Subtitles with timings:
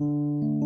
[0.00, 0.59] イ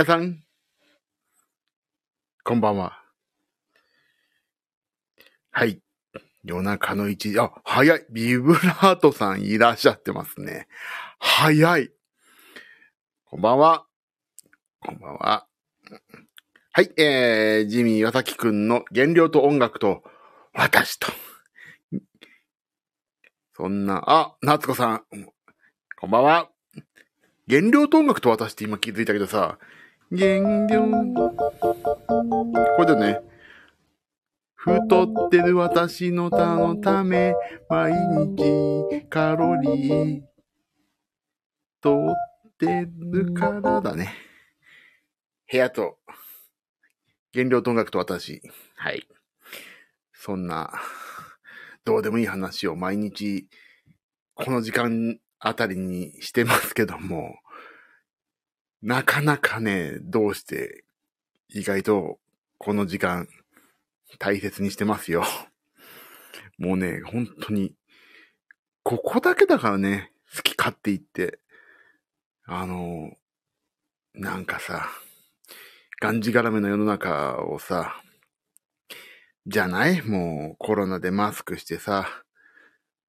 [0.00, 0.42] 皆さん、
[2.42, 3.02] こんばんは。
[5.50, 5.82] はい。
[6.42, 8.06] 夜中の1時、あ、早い。
[8.08, 10.68] ビブラートさんいらっしゃってますね。
[11.18, 11.92] 早い。
[13.26, 13.84] こんばんは。
[14.80, 15.46] こんばんは。
[16.72, 20.02] はい、えー、ジミー岩崎くんの原料と音楽と
[20.54, 21.08] 私と。
[23.54, 25.04] そんな、あ、夏子さん、
[26.00, 26.50] こんばんは。
[27.50, 29.58] 原料と音楽と私って今気づいたけどさ、
[30.12, 30.88] 原料、
[32.76, 33.20] これだよね。
[34.56, 37.32] 太ってる私の他のため、
[37.68, 37.92] 毎
[38.36, 40.22] 日カロリー、
[41.80, 44.12] 取ってるからだね。
[45.48, 45.98] 部屋と、
[47.32, 48.42] 原料と音楽と私。
[48.74, 49.06] はい。
[50.12, 50.72] そんな、
[51.84, 53.48] どうでもいい話を毎日、
[54.34, 57.36] この時間あたりにしてますけども、
[58.82, 60.84] なかなかね、どうして、
[61.48, 62.18] 意外と
[62.58, 63.28] この時間
[64.18, 65.24] 大切にしてますよ。
[66.58, 67.74] もうね、本当に、
[68.82, 71.38] ここだけだからね、好き勝手言って、
[72.44, 73.16] あの、
[74.14, 74.88] なんかさ、
[76.00, 78.02] がんじがらめの世の中をさ、
[79.46, 80.02] じゃない？
[80.02, 82.24] もうコロナでマスクしてさ、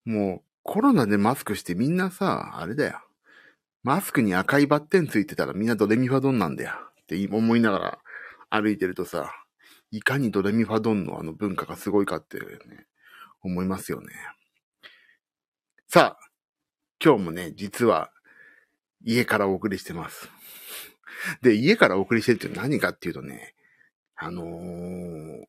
[0.06, 3.02] もうコロナでマスクしてみんなさ、あれだよ。
[3.84, 6.72] マスクに赤いバッテンついてたらみんなドレミファドンなんだよ。
[7.02, 8.00] って思いながら
[8.50, 9.34] 歩いてるとさ、
[9.92, 12.46] いかにドレミファドンのあの文化がすごいかってね、
[13.44, 14.08] 思いますよね。
[15.88, 16.30] さあ、
[17.04, 18.12] 今日もね、実は
[19.04, 20.30] 家からお送りしてます。
[21.42, 23.56] で、家からお送りしてるって何かっていうとね、
[24.16, 25.46] あのー、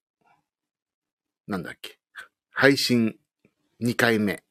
[1.46, 1.98] なんだっけ、
[2.50, 3.16] 配信
[3.82, 4.42] 2回目。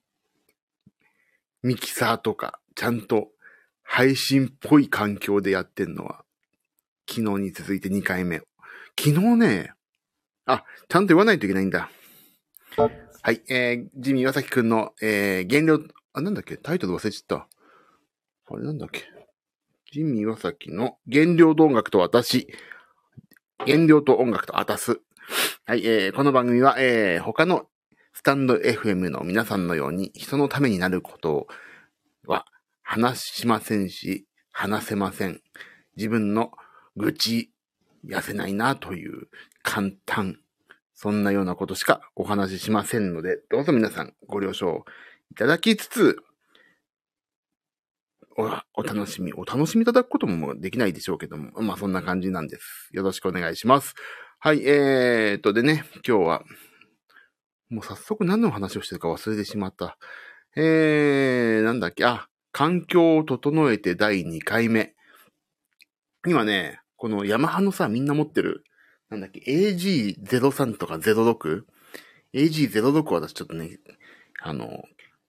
[1.63, 3.29] ミキサーとか、ちゃんと
[3.93, 6.23] 配信っぽい環境でやってんのは、
[7.09, 8.37] 昨日に続いて2回目。
[8.97, 9.73] 昨日ね、
[10.45, 11.89] あ、ちゃんと言わないといけないんだ。
[12.77, 16.55] はい、えー、ジミー岩崎くんの、えー、原料、あ、なんだっけ？
[16.55, 17.49] タイトル忘れちゃった。
[18.47, 19.03] あれなんだっけ？
[19.91, 22.47] ジミー岩崎の原料と音楽と私。
[23.67, 25.01] 原料と音楽とあたす。
[25.65, 27.67] はい、えー、この番組は、えー、他の
[28.13, 31.47] スタンド FM の皆さんのように人のためになること
[32.25, 32.45] は
[32.93, 35.39] 話しませんし、話せません。
[35.95, 36.51] 自分の
[36.97, 37.49] 愚痴、
[38.05, 39.29] 痩せないなという
[39.63, 40.39] 簡単。
[40.93, 44.83] そんなようなことしかお話ししませんので、どうぞ皆さんご了承
[45.31, 46.17] いただきつつ、
[48.37, 48.43] お
[48.73, 52.89] お楽しみ、お楽しみいただくこともできないでしょうけども、まあそんな感じなんです。
[52.91, 53.95] よろしくお願いします。
[54.39, 56.43] はい、えーとでね、今日は、
[57.69, 59.97] もう早速何の話をしてるか忘れてしまった。
[60.57, 64.93] えー、なんだっけ、あ、環境を整えて第2回目。
[66.25, 68.63] 今ね、このヤマハのさ、みんな持ってる、
[69.09, 73.79] なんだっけ、AG03 とか 06?AG06 は私ちょっとね、
[74.41, 74.83] あの、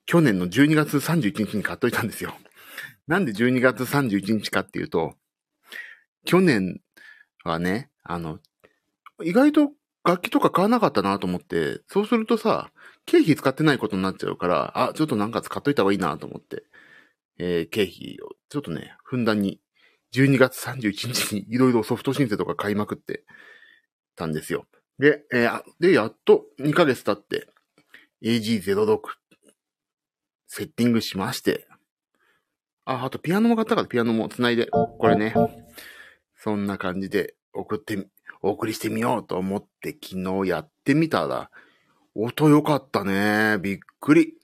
[0.05, 2.35] 去年の12月31日に買っといたんですよ。
[3.07, 5.15] なんで12月31日かっていうと、
[6.25, 6.81] 去年
[7.43, 8.39] はね、あの、
[9.23, 9.71] 意外と
[10.03, 12.71] 楽器とか買わなかったなと思って、そうするとさ、
[13.05, 16.63] 経費使ってないことになっちゃうから、あ、ちょっとなんか使っといた方がいいなと思って、
[17.37, 19.59] えー、経費をちょっとね、ふんだんに、
[20.13, 23.23] 12月31日にいろいろソフト申請とか買いまくって
[24.15, 24.67] たんですよ。
[24.99, 27.47] で、えーで、やっと2ヶ月経って、
[28.21, 28.99] AG06
[30.47, 31.67] セッティングしまして、
[32.85, 35.33] あ、あとピアノも買ったからピアノも繋いで、これね、
[36.35, 38.07] そんな感じで送って、
[38.41, 41.49] お送りしてみようと思って昨日やってみたら、
[42.13, 43.57] 音良かったね。
[43.59, 44.35] びっくり。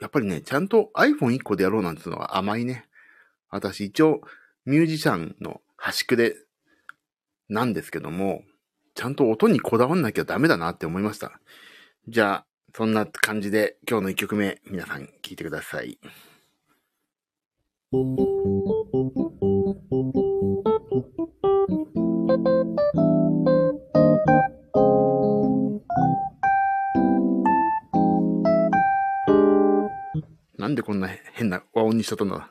[0.00, 2.86] やっぱりね、ちゃんと iPhone1 個でやろうなんていうのは甘いね。
[3.50, 4.20] 私一応
[4.64, 6.36] ミュージシャンの端くれ
[7.48, 8.42] なんですけども、
[8.94, 11.40] ちゃんと音にこだわんなきゃダメだなって思いました。
[12.08, 15.98] じゃあ、そんな感じで今日の1曲目、皆さん聴いてください。
[30.68, 32.50] なんでこんな変な和音にしちゃったんだ？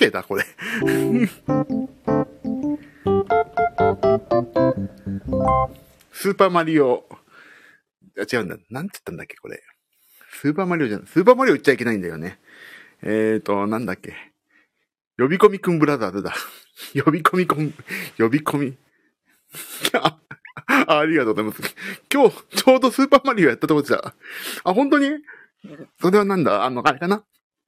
[0.00, 0.44] けだ、これ。
[6.12, 7.06] スーパーマリオ、
[8.18, 8.56] あ違うんだ。
[8.70, 9.62] なんて言ったんだっけ、これ。
[10.32, 11.06] スーパーマリオじゃない。
[11.06, 12.38] スーパーマリオ言っちゃいけないんだよね。
[13.02, 14.14] えーと、なんだっけ。
[15.18, 16.34] 呼び込みくんブラザーズだ。
[17.04, 17.74] 呼び込みくん、
[18.18, 18.78] 呼び込み。
[19.92, 20.18] あ
[20.98, 21.76] ありがとうございます。
[22.12, 24.14] 今日、ちょうどスーパーマリオやったところでした。
[24.64, 25.10] あ、本当に？
[26.00, 26.64] それはなんだ？
[26.64, 27.22] あの、あれかな？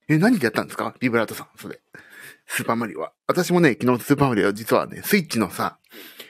[0.08, 0.94] え、何でやったんですか？
[1.00, 1.80] ビブラートさん、それ。
[2.54, 3.14] スーパーマリオは。
[3.26, 5.78] 私もね、昨日スーパーマリオ実はね、スイッチのさ、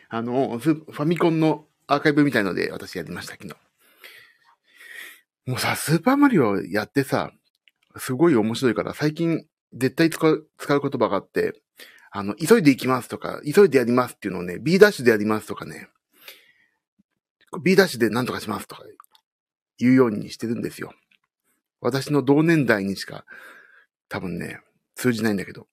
[0.08, 3.56] あの、ファミコンのアーカイブみたいので私やりました、昨日。
[5.46, 7.32] もうさ、スーパーマリオやってさ、
[7.96, 11.60] すごい面白いから、最近絶対使う、使う言葉があって、
[12.12, 15.88] あの、急いで行きますとか、急いでやりますっていうのをね、B ダッシュでやりますとかね、
[17.64, 18.84] B ダッシュで何とかしますとか
[19.76, 20.94] 言うようにしてるんですよ。
[21.80, 23.24] 私の同年代にしか
[24.08, 24.60] 多分ね、
[24.94, 25.66] 通じないんだけど。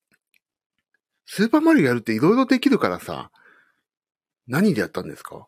[1.32, 3.30] スーパーマリオやるって色々できるからさ、
[4.48, 5.46] 何でやったんですか？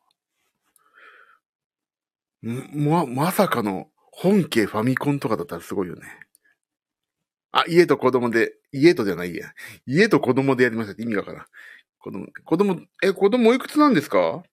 [2.41, 6.03] ま、まさかの本家ファミコンとかだったらすごいよね。
[7.51, 9.53] あ、家と子供で、家とじゃないや。
[9.85, 11.47] 家と子供でやりましたって意味がわからん。
[11.99, 14.45] 子供、子供、え、子供おいくつなんですか？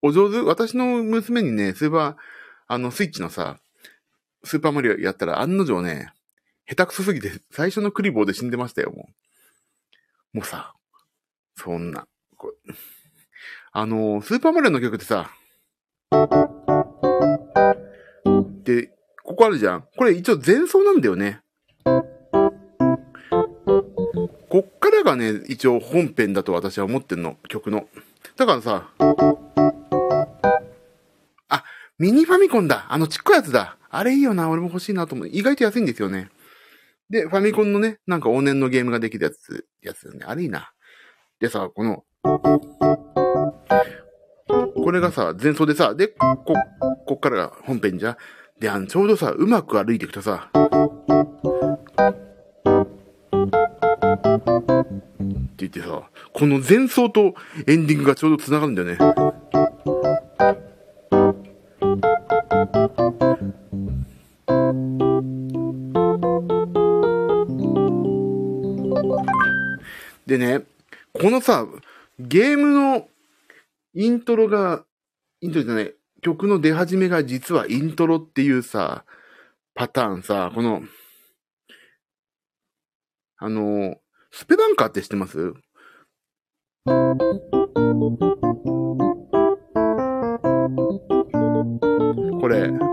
[0.00, 0.40] お上手？
[0.40, 2.16] 私の娘にね、スーパー、
[2.68, 3.58] あの、スイッチのさ、
[4.44, 6.10] スーパーマリオやったら案の定ね、
[6.66, 9.12] 下手くそすぎて最初のクリボーで死んでましたよ、もう。
[10.32, 10.74] もうさ、
[11.56, 12.06] そんな。
[13.72, 15.30] あの、スーパーマリオの曲ってさ、
[18.64, 18.90] で、
[19.22, 19.84] ここあるじゃん。
[19.96, 21.40] これ一応前奏なんだよね。
[24.50, 27.88] こっからがね、一応本編だと私は思ってんの、曲の。
[28.36, 28.90] だからさ、
[31.48, 31.64] あ、
[31.98, 32.86] ミニファミコンだ。
[32.90, 33.78] あのちっこいやつだ。
[33.90, 34.50] あれいいよな。
[34.50, 35.28] 俺も欲しいなと思う。
[35.28, 36.30] 意外と安いんですよね。
[37.10, 40.20] で、ファミコンのね、なんか往年のゲームができるやつ、やつよね。
[40.26, 40.72] あれいいな。
[41.40, 42.04] でさ、この、
[44.74, 46.54] これがさ、前奏でさ、で、こ、
[47.06, 48.18] こっからが本編じゃ。
[48.60, 50.60] で、あの、ちょうどさ、うまく歩いていくとさ、っ
[55.56, 57.34] て言ってさ、この前奏と
[57.66, 58.98] エンディングがちょうど繋がるんだよね。
[71.48, 71.66] さ、
[72.18, 73.08] ゲームの
[73.94, 74.84] イントロが、
[75.40, 79.06] イントロじゃない、曲の出始めが実はイントロっていうさ、
[79.74, 80.82] パターンさ、この、
[83.38, 83.96] あの、
[84.30, 85.54] スペダンカーって知ってます？
[92.40, 92.87] これ。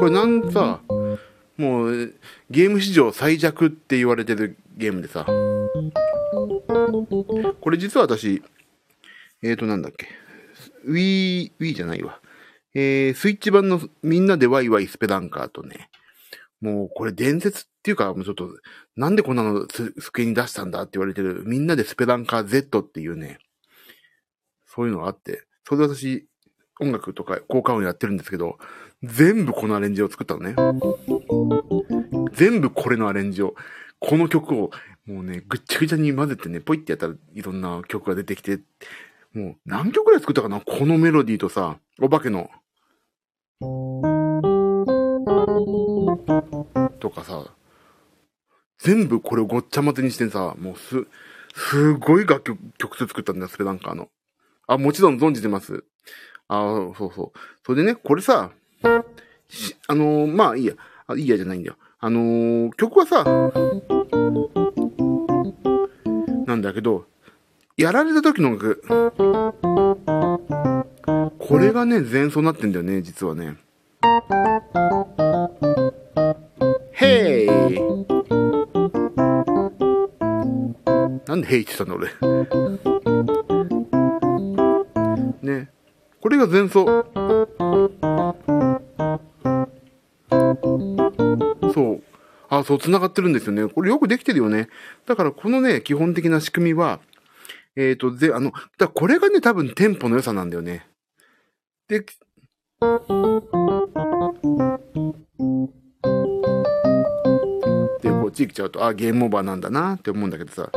[0.00, 0.80] これなんさ、
[1.58, 2.14] もう、
[2.48, 5.26] ゲーム史上最弱って言われてるゲームでさ、
[7.60, 8.42] これ実は私、
[9.42, 10.08] えーとなんだっけ、
[10.88, 12.18] Wii、Wii じゃないわ。
[12.72, 15.90] えー、スイッチ版のみんなでワイワイスペダンカーとね、
[16.62, 18.48] もうこれ伝説っていうか、もうちょっと、
[18.96, 23.38] なんでこんなの机に出したんだって言われてる、みんなでスペダンカー Z っていうね、
[24.66, 26.26] そういうのがあって、それで私、
[26.80, 28.58] 音楽とか効果音やってるんですけど、
[29.02, 30.54] 全部このアレンジを作ったのね。
[32.32, 33.54] 全部これのアレンジを。
[33.98, 34.70] この曲を、
[35.06, 38.60] もうね、ぐっちゃぐちゃに混ぜてね、ポイってやったらいろんな曲が出てきて、
[39.34, 40.60] もう何曲くらい作ったかな？
[40.60, 42.50] このメロディーとさ、お化けの。
[46.98, 47.44] とかさ、
[48.78, 51.06] 全部これをごっちゃ混ぜにしてさ、もうす、
[51.54, 54.08] すごい楽曲、曲数作ったんだよ、スペダンカーの。
[54.66, 55.84] あ、もちろん存じてます。
[56.48, 57.38] あそうそう。
[57.64, 58.50] それでね、これさ、
[59.86, 60.74] あのー、まあいいや。
[61.06, 61.76] あいいやじゃないんだよ。
[61.98, 63.24] あのー、曲はさ、
[66.46, 67.06] なんだけど、
[67.76, 68.82] やられた時の音楽、
[71.38, 73.56] これがね、前奏になってんだよね、実はね。
[76.92, 77.46] ヘイ
[81.26, 82.08] なんでヘイって言ったんだ俺。
[85.42, 85.70] ね。
[86.20, 87.39] これが前奏。
[92.64, 93.68] そう、繋がってるんですよね。
[93.68, 94.68] これよくできてるよね。
[95.06, 97.00] だからこのね、基本的な仕組みは、
[97.76, 100.86] えっ、ー、と、で、あの、だこれがね、多分テンポの良さなんだよね。
[101.88, 102.06] で、で、
[108.10, 110.70] こっち行っちゃうと、あ、ゲームオーバーなんだなって思うんだけどさ。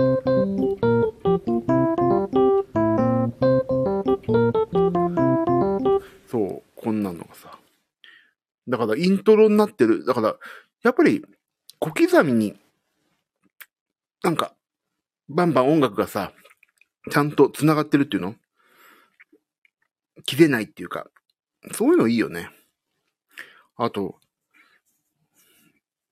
[6.28, 7.58] そう、こんなのがさ。
[8.68, 10.06] だから、イントロになってる。
[10.06, 10.36] だから、
[10.84, 11.24] やっぱり、
[11.84, 12.56] 小刻みに、
[14.24, 14.54] なんか、
[15.28, 16.32] バンバン音楽がさ、
[17.12, 18.36] ちゃんと繋がってるっていうの？
[20.26, 21.08] 切れないっていうか、
[21.74, 22.50] そういうのいいよね。
[23.76, 24.16] あと、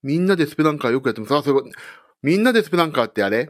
[0.02, 1.34] みんなでスペランカーよくやってます。
[1.34, 1.74] あ、そういうこと。
[2.20, 3.48] みんなでスペランカーってあれ？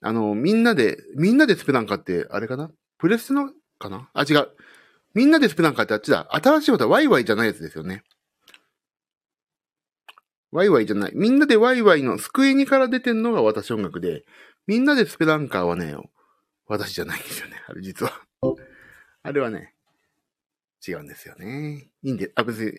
[0.00, 2.70] あの、みんなで、みんなでスペランカーってあれかな？
[2.98, 4.08] プレスのかな？
[4.14, 4.48] あ、違う。
[5.12, 6.28] みんなでスペランカーってあっちだ。
[6.30, 8.04] 新しいことはワイワイじゃないやつですよね。
[10.52, 11.12] ワイワイじゃない。
[11.14, 14.24] みんなでワイワイの救いにから出てんのが私音楽で、
[14.66, 15.96] みんなでスペランカーはね、
[16.66, 17.56] 私じゃないんですよね。
[17.66, 18.12] あれ実は。
[19.22, 19.74] あれはね、
[20.86, 21.90] 違うんですよね。
[22.02, 22.78] いいんで、あ、別に。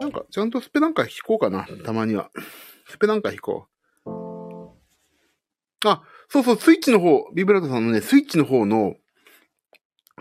[0.00, 1.66] なんか、ちゃんとスペなんか弾こうかな。
[1.84, 2.30] たまには。
[2.88, 3.66] スペなんか弾こ
[4.04, 5.88] う。
[5.88, 8.96] あ、そうそう、スイッチの方、ビブラートさんのね、スイッチの方の、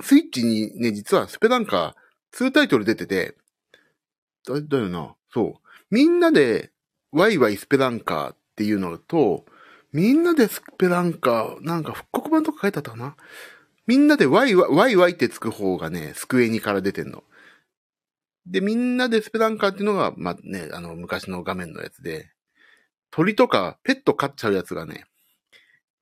[0.01, 1.95] スイッチにね、実はスペなんか
[2.33, 3.35] 2タイトル出てて、
[4.47, 5.15] だ、だよな。
[5.33, 5.69] そう。
[5.89, 6.71] みんなで、
[7.11, 9.45] ワイワイスペランカーっていうのと、
[9.91, 13.17] みんなでスペランカー、なんか復刻版とか書いてあったかな？
[13.87, 17.23] みんなでワイワイ、ワイワイってつく方がね、スクエニから出てんの。
[18.45, 22.31] で、みんなでスペランカーっていうのが、まあね、あの、昔の画面のやつで、
[23.11, 25.05] 鳥とかペット飼っちゃうやつがね、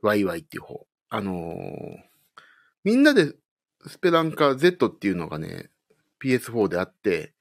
[0.02, 0.86] ワイワイっていう方。
[1.10, 1.98] あのー、
[2.84, 3.34] みんなで
[3.88, 5.70] スペランカー Z っていうのがね、
[6.22, 7.34] PS4 であって、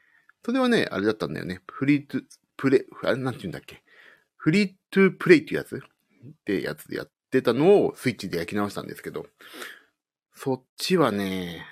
[0.45, 1.61] それはね、あれだったんだよね。
[1.67, 2.23] フリートゥ、
[2.57, 3.83] プレ、あれなんて言うんだっけ。
[4.37, 5.79] フリートゥプレイっていうやつっ
[6.45, 9.27] てやつでやってたのをスイッチで焼き直したんですけど、
[10.35, 11.67] そっちはね、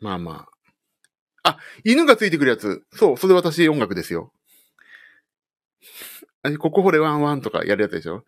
[0.00, 0.48] まあま
[1.44, 1.50] あ。
[1.50, 2.84] あ、犬がついてくるやつ。
[2.92, 4.32] そう、それ私音楽ですよ。
[6.42, 8.24] あれ、ここほれワンワンとかやるやつでしょ？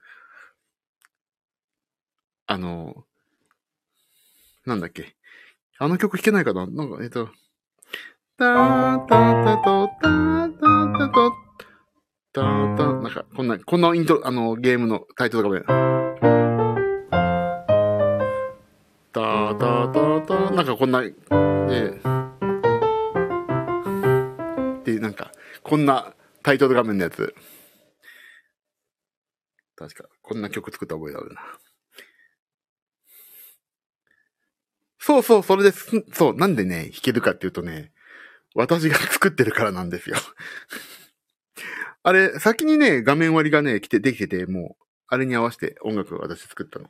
[2.47, 3.07] あの、
[4.67, 5.15] なんだっけ？
[5.79, 6.67] あの曲弾けないかな？
[6.67, 7.29] なんか、えっと、
[8.39, 11.33] タータータトタータータト
[12.33, 15.61] タータなんか、こんな、こんなイントロ、あの、ゲームのタイトルがめ。
[19.13, 21.13] タータータータなんかこんな、で、
[24.85, 25.31] で、なんか、
[25.63, 27.35] こんなタイトル画面のやつ。
[29.77, 31.41] 確か、こんな曲作った覚えがあるな。
[35.07, 36.03] そうそう、それです。
[36.15, 37.93] そう、なんでね、弾けるかっていうとね、
[38.55, 40.17] 私が作ってるからなんですよ。
[42.03, 46.89] あれ、先にね、画面割りがね、来て、できてて、もう、あれに合わせて音楽を私作ったの。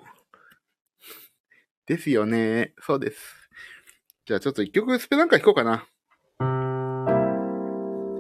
[1.87, 2.75] ですよね。
[2.83, 3.19] そうです。
[4.27, 5.89] じゃあちょっと一曲スペランカー弾こうかな。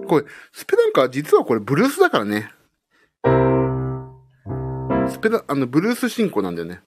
[0.09, 2.51] これ、スペランカー実はこれブルースだからね。
[5.09, 6.81] スペラ、あの、ブルース進行なんだよね。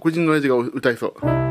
[0.00, 1.47] 黒人の親父が歌いそう。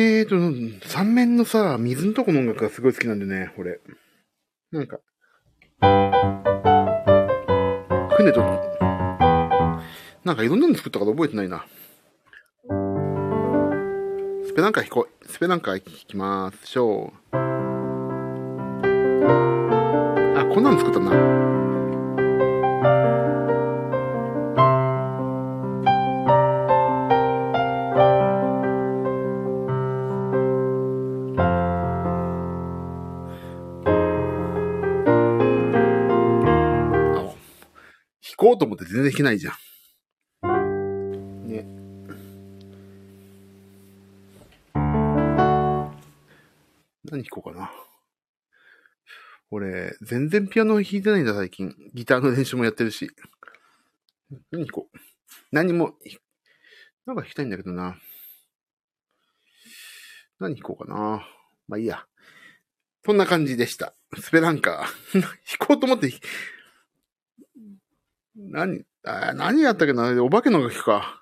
[0.00, 3.80] えーと、三面のさ、水のとこの音楽がすごい好きなんでね、俺。
[4.72, 4.98] なんか。
[8.16, 8.40] 船と、
[10.24, 11.66] なんかいろんなの作ったから覚えてないな。
[14.46, 15.28] スペなんか弾こう。
[15.28, 17.36] スペなんか弾きますしょう。
[17.36, 17.38] あ、
[20.46, 21.49] こんなの作ったな。
[38.60, 39.52] と思って全然弾けないじゃ
[40.46, 41.48] ん。
[41.48, 41.64] ね。
[47.04, 47.72] 何弾こうかな。
[49.50, 51.74] 俺、全然ピアノ弾いてないんだ、最近。
[51.94, 53.10] ギターの練習もやってるし。
[54.52, 54.98] 何弾こう。
[55.50, 55.94] 何も、
[57.06, 57.96] なんか弾きたいんだけどな。
[60.38, 61.26] 何弾こうかな。
[61.66, 62.04] まあいいや。
[63.06, 63.94] そんな感じでした。
[64.18, 65.20] スペランカー。
[65.22, 65.32] 弾
[65.66, 66.12] こうと思って
[68.36, 68.82] 何、
[69.34, 70.22] 何やったっけな？
[70.22, 71.20] お化けの楽器か。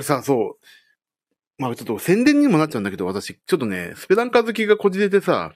[0.00, 0.66] 俺さ、そう。
[1.58, 5.52] まあちょっと宣伝にもなっちゃうんだけど、私、ちょっとね、スペランカ好きがこじれてさ、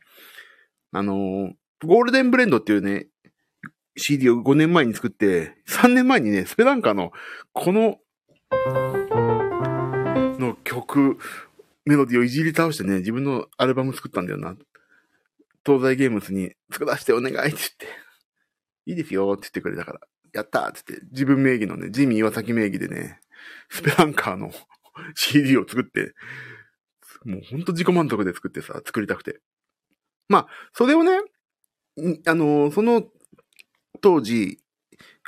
[0.92, 1.52] あのー、
[1.86, 3.06] ゴールデンブレンドっていうね、
[3.96, 7.12] CD を5年前に作って、3年前にね、スペランカの、
[7.54, 7.98] この、
[10.38, 11.16] の曲、
[11.86, 14.56] メロディをいじり倒してね、自分のアルバム作ったんだよな。
[15.64, 17.66] 東西ゲームズに作らせてお願いって言って、
[18.86, 20.00] いいですよって言ってくれたから、
[20.34, 23.20] やったーって言って、自分名義のね、ジミー岩崎名義でね、
[23.68, 24.50] スペランカーの
[25.14, 26.14] CD を作って、
[27.24, 29.40] もうほんと自己満足で作ってさ、作りたくて。
[30.28, 31.18] まあ、それをね、
[32.26, 33.04] あの、その
[34.00, 34.58] 当時、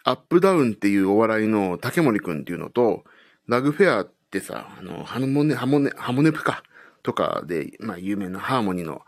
[0.05, 3.05] アップダウンっていうお笑いの竹森くんっていうのと、
[3.49, 6.63] ラグフェアってさ、あの、ハモネ、ハモネ、ハモネプか、
[7.03, 9.03] とかで、まあ有名なハーモニーの、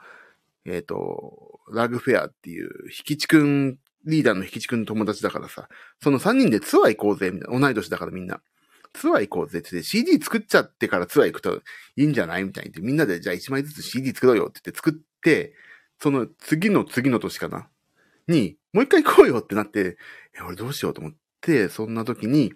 [0.64, 5.68] えっ、ー、と、ラグフェアっていう、ひきちくん、リーダーのひきちくんの友達だからさ、
[6.02, 7.60] その3人でツアー行こうぜ、みたいな。
[7.60, 8.40] 同い年だからみんな。
[8.92, 11.62] ツアー行こうぜって言って、CD 作っちゃってからツアー行くと
[11.96, 15.54] いいんじゃないみたいに言って、みんなでじゃあ1枚ずつ CD 作ろうよって言って作って、
[16.00, 17.68] その次の次の年かな
[18.28, 19.96] に、もう一回行こうよってなって、
[20.38, 22.52] え、俺どうしようと思って、そんな時に、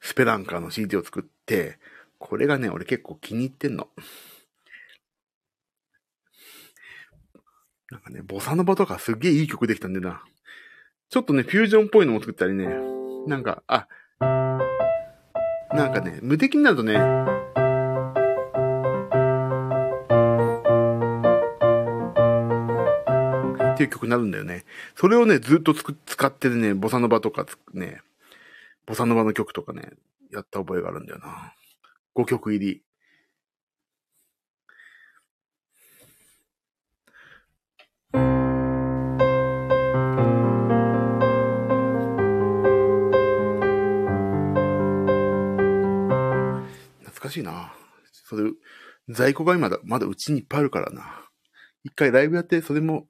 [0.00, 1.78] スペランカーの CD を作って、
[2.18, 3.88] これがね、俺結構気に入ってんの。
[7.90, 10.22] なんかね、ボサノバとかすげえいい曲できたんだよな。
[11.08, 12.66] ちょっとね、フュージョンっぽいのも作ったりね、
[13.26, 13.88] なんか、あ、
[15.74, 16.94] なんかね、無敵になるとね、
[23.74, 24.64] っていう曲になるんだよね。
[24.94, 28.02] それをね、ずっと使ってるね、ボサノバとかね、
[28.86, 29.90] ボサノバの曲とかね、
[30.30, 31.54] やった覚えがあるんだよな。
[32.14, 32.82] 5曲入り。
[47.34, 47.72] しいな。
[48.12, 48.50] それ、
[49.08, 51.28] 在庫が今だ、まだうちにいっぱいあるからな。
[51.84, 53.08] 一回ライブやって、それも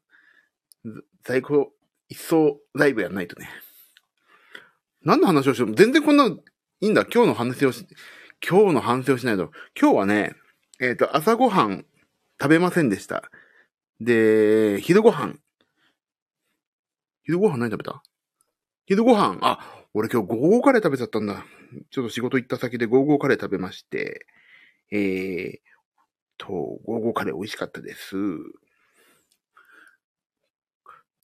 [1.22, 1.72] 在庫、
[2.08, 3.48] 一層ライブやんないとね。
[5.02, 6.40] 何の話をしても、全然こんな、い
[6.80, 7.06] いんだ。
[7.06, 7.86] 今日の話をし、
[8.46, 9.52] 今日の反省をしないと。
[9.80, 10.34] 今日はね、
[10.80, 11.86] えっ、ー、と、朝ごはん
[12.40, 13.30] 食べませんでした。
[14.00, 15.40] で、昼ごはん。
[17.22, 18.02] 昼ごはん何食べた？
[18.86, 19.38] 昼ごはん。
[19.40, 21.44] あ、俺今日ゴーゴーカレー食べちゃったんだ。
[21.90, 24.26] ちょっと仕事行った先でゴーゴーカレー食べまして、
[24.90, 25.58] えー、
[26.36, 26.48] と、
[26.84, 28.16] ゴーゴーカレー美味しかったです。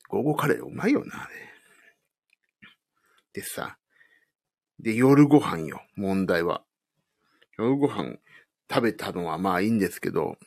[0.08, 1.34] ゴーゴーカレーうまいよな、あれ。
[3.32, 3.76] でさ、
[4.78, 6.62] で、夜ご飯よ、問題は。
[7.58, 8.18] 夜ご飯
[8.70, 10.38] 食べたのはまあいいんですけど、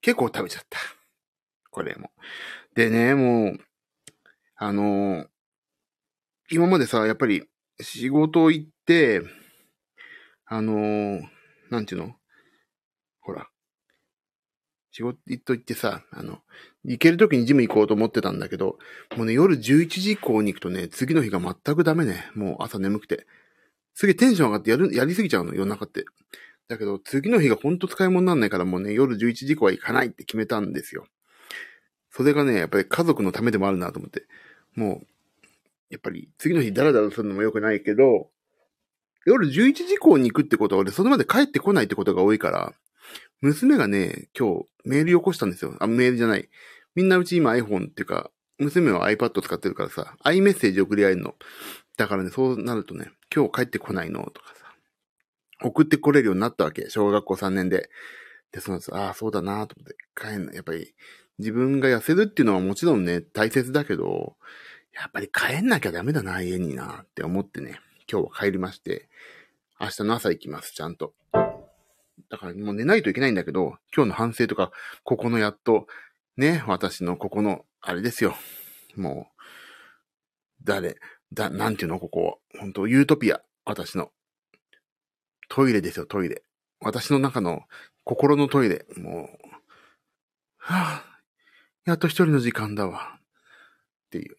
[0.00, 0.80] 結構食べちゃった。
[1.70, 2.10] これも。
[2.74, 3.60] でね、もう、
[4.56, 5.28] あのー、
[6.50, 7.42] 今までさ、やっぱり
[7.80, 9.22] 仕事行って、
[10.46, 11.22] あのー、
[11.70, 12.14] なんていうの？
[13.20, 13.48] ほら、
[14.90, 16.38] 仕事行っといてさ、あの、
[16.84, 18.78] 行ける時にジム行こうと思ってたんだけど、
[19.16, 22.24] もうね、夜11時以降に行くとね、次の日が全くダメね。
[22.34, 23.26] もう朝眠くて。
[23.92, 26.06] すげえテンション上がってやる、やりすぎちゃうの、夜中って。
[26.68, 31.06] だけど、次の日がほんと使い物になんないからもうね、夜11時以降は行かないって決めたんですよ。
[32.10, 34.26] それがね、やっぱり家族のためでもあるなと思って。
[34.74, 35.06] もう、
[35.90, 38.30] やっぱり次の日ダラダラするのも良くないけど、
[39.26, 42.72] 夜11時以降に行くってことは俺それまで帰ってこないってことが多いから、
[43.40, 45.76] 娘がね、今日メールよこしたんですよ。
[45.80, 46.48] あ、メールじゃない。
[46.94, 51.34] みんなうち今 iPhone っていうか、娘は iPad 使ってるからさ、iMessage 送り合えるの。
[51.96, 54.74] だからね、そうなるとね、今日帰ってこないのとかさ、
[55.62, 56.88] 送ってこれるようになったわけ。
[56.90, 57.90] 小学校3年で。
[58.52, 60.56] で、そのああ、そうだなと思って、帰んない。
[60.56, 60.94] やっぱり、
[61.38, 64.36] 自分が痩せるっていうのはもちろんね、大切だけど、
[64.92, 69.08] やっぱり帰んなきゃダメだな、家になって思ってね、今日は帰りまして、
[69.80, 71.14] 明日の朝行きます、ちゃんと。
[72.30, 74.72] だからもう寝ないといけないんだけど、今日の反省とか、
[75.04, 75.86] ここのやっと、
[76.36, 78.34] ね、私のここの、あれですよ。
[78.96, 79.42] もう、
[80.64, 80.98] 誰、
[81.32, 82.40] だ、なんていうの、ここ。
[82.58, 83.40] 本当ユートピア。
[83.64, 84.10] 私の。
[85.48, 86.42] トイレですよ、トイレ。
[86.80, 87.62] 私の中の
[88.04, 88.86] 心のトイレ。
[88.96, 89.48] もう、
[90.56, 93.18] はぁ、やっと一人の時間だわ。
[93.18, 93.20] っ
[94.10, 94.36] ていう。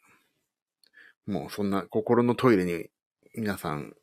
[1.29, 2.87] もうそんな心のトイレに
[3.35, 3.93] 皆さん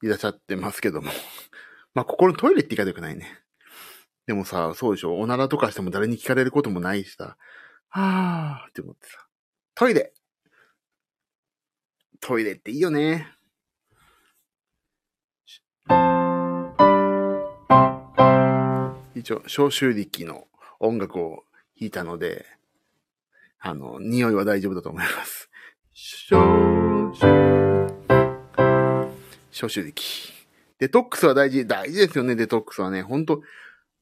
[0.00, 1.10] いらっしゃってますけども。
[1.92, 3.42] まあ、ここのトイレって言い方よくないね。
[4.26, 5.18] でもさ、そうでしょ。
[5.18, 7.36] おならとかしても誰に聞かれることもないしさ。
[7.88, 9.26] はぁーって思ってさ。
[9.74, 10.14] トイレ
[12.20, 13.28] トイレっていいよね。
[19.16, 20.46] 一応、消臭力の
[20.78, 21.44] 音楽を
[21.78, 22.46] 弾いたので、
[23.58, 25.51] あの、匂いは大丈夫だと思います。
[25.94, 27.26] 消臭、
[29.50, 30.32] 消臭力。
[30.78, 31.66] デトックスは大事。
[31.66, 33.02] 大事ですよね、デトックスはね。
[33.02, 33.42] ほんと、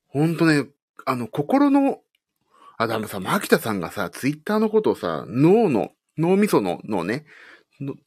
[0.07, 0.67] ほんとね、
[1.05, 1.99] あの、心の、
[2.79, 7.25] あ、だめさ、牧田さんがさ、ツイッターのことをさ、脳の、脳みその脳ね、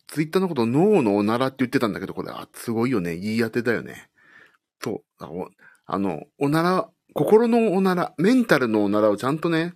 [0.07, 3.17] ツイッターのことを脳のおならって言ってたんだけど、これ、あ、すごいよね。
[3.17, 4.09] 言い当てだよね。
[4.81, 5.25] そう。
[5.85, 9.73] あの、おなら、心のおなら、メンタルのおならをちゃんとね、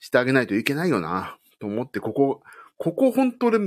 [0.00, 2.42] してあげないといけないよな、と思って、ここ、
[2.82, 3.58] ここ本当で、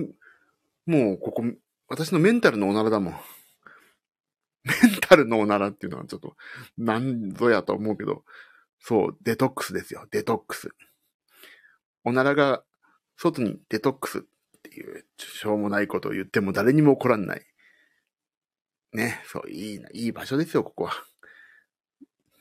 [0.86, 1.42] もう、ここ、
[1.88, 3.14] 私のメンタルのおならだもん。
[4.66, 6.36] メンタルのおならっていうのはちょっと、
[6.78, 8.26] なんぞやと思うけど、
[8.78, 10.76] そう、デトックスですよ、デトックス。
[12.04, 12.66] おならが
[13.16, 14.22] 外にデトックスっ
[14.64, 17.46] ていう、しょうもないことを言っても誰にも怒らんない。
[18.92, 21.06] ね、そう、いいな、いい場所ですよ、ここは。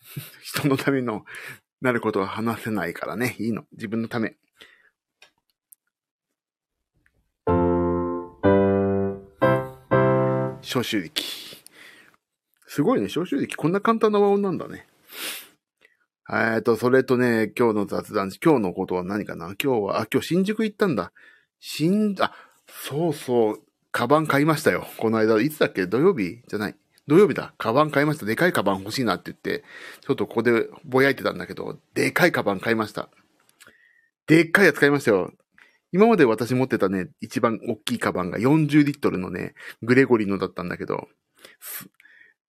[0.43, 1.25] 人のための
[1.81, 3.65] なることは話せないからね、いいの。
[3.71, 4.37] 自分のため。
[10.75, 11.23] 消臭力。
[12.67, 14.89] すごいね、消臭力こんな簡単な和音なんだね。
[16.29, 19.55] えっと、それとね、今日の雑談、今日のことは何かな？
[19.63, 21.13] 今日は、あ、今日新宿行ったんだ。
[21.61, 22.33] 新、あ、
[22.67, 24.85] そうそう、カバン買いましたよ。
[24.97, 25.87] この間、いつだっけ？
[25.87, 26.41] 土曜日？
[26.49, 26.77] じゃない。
[27.07, 27.55] 土曜日だ。
[27.57, 28.27] カバン買いました。
[28.27, 29.63] でかいカバン欲しいなって言って、
[30.01, 33.11] ちょっとここでぼやいてたんだけど、でかいカバン買いました。
[34.27, 35.33] でっかいやつ買いましたよ。
[35.95, 41.07] 今まで私持ってたね、一番大きいカバンが40リットルのね、グレゴリーのだったんだけど、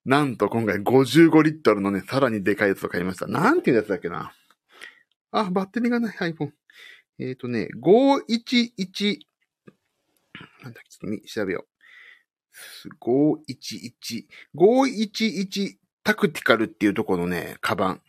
[0.03, 3.27] なんと今回55リットルのね、さらにでかいやつを買いました。
[3.27, 4.33] なんていうやつだっけな。
[5.29, 6.53] あ、バッテリーがない iPhone。
[7.19, 9.19] えっ、ー、とね、511、
[10.63, 12.95] なんだっけ、ちょっと調べよう。
[12.99, 18.01] 511、511タクティカルっていうとこのね、カバン。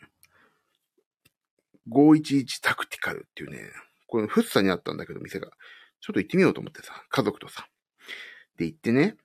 [1.91, 3.59] 511タクティカルっていうね、
[4.07, 5.51] これ、フッサにあったんだけど、店が。
[5.99, 7.67] ちょっと行ってみようと思ってさ、家族とさ。
[8.57, 9.15] で、行ってね、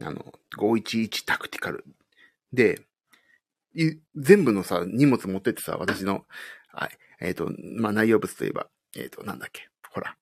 [0.00, 1.84] あの、511タクティカル
[2.52, 2.80] で、
[4.16, 6.26] 全部のさ、荷物持ってってさ、私の、
[6.72, 10.16] はい、えっ、ー、と、まあ、内容物といえば、えっ、ー、と、なんだっけ、ほら、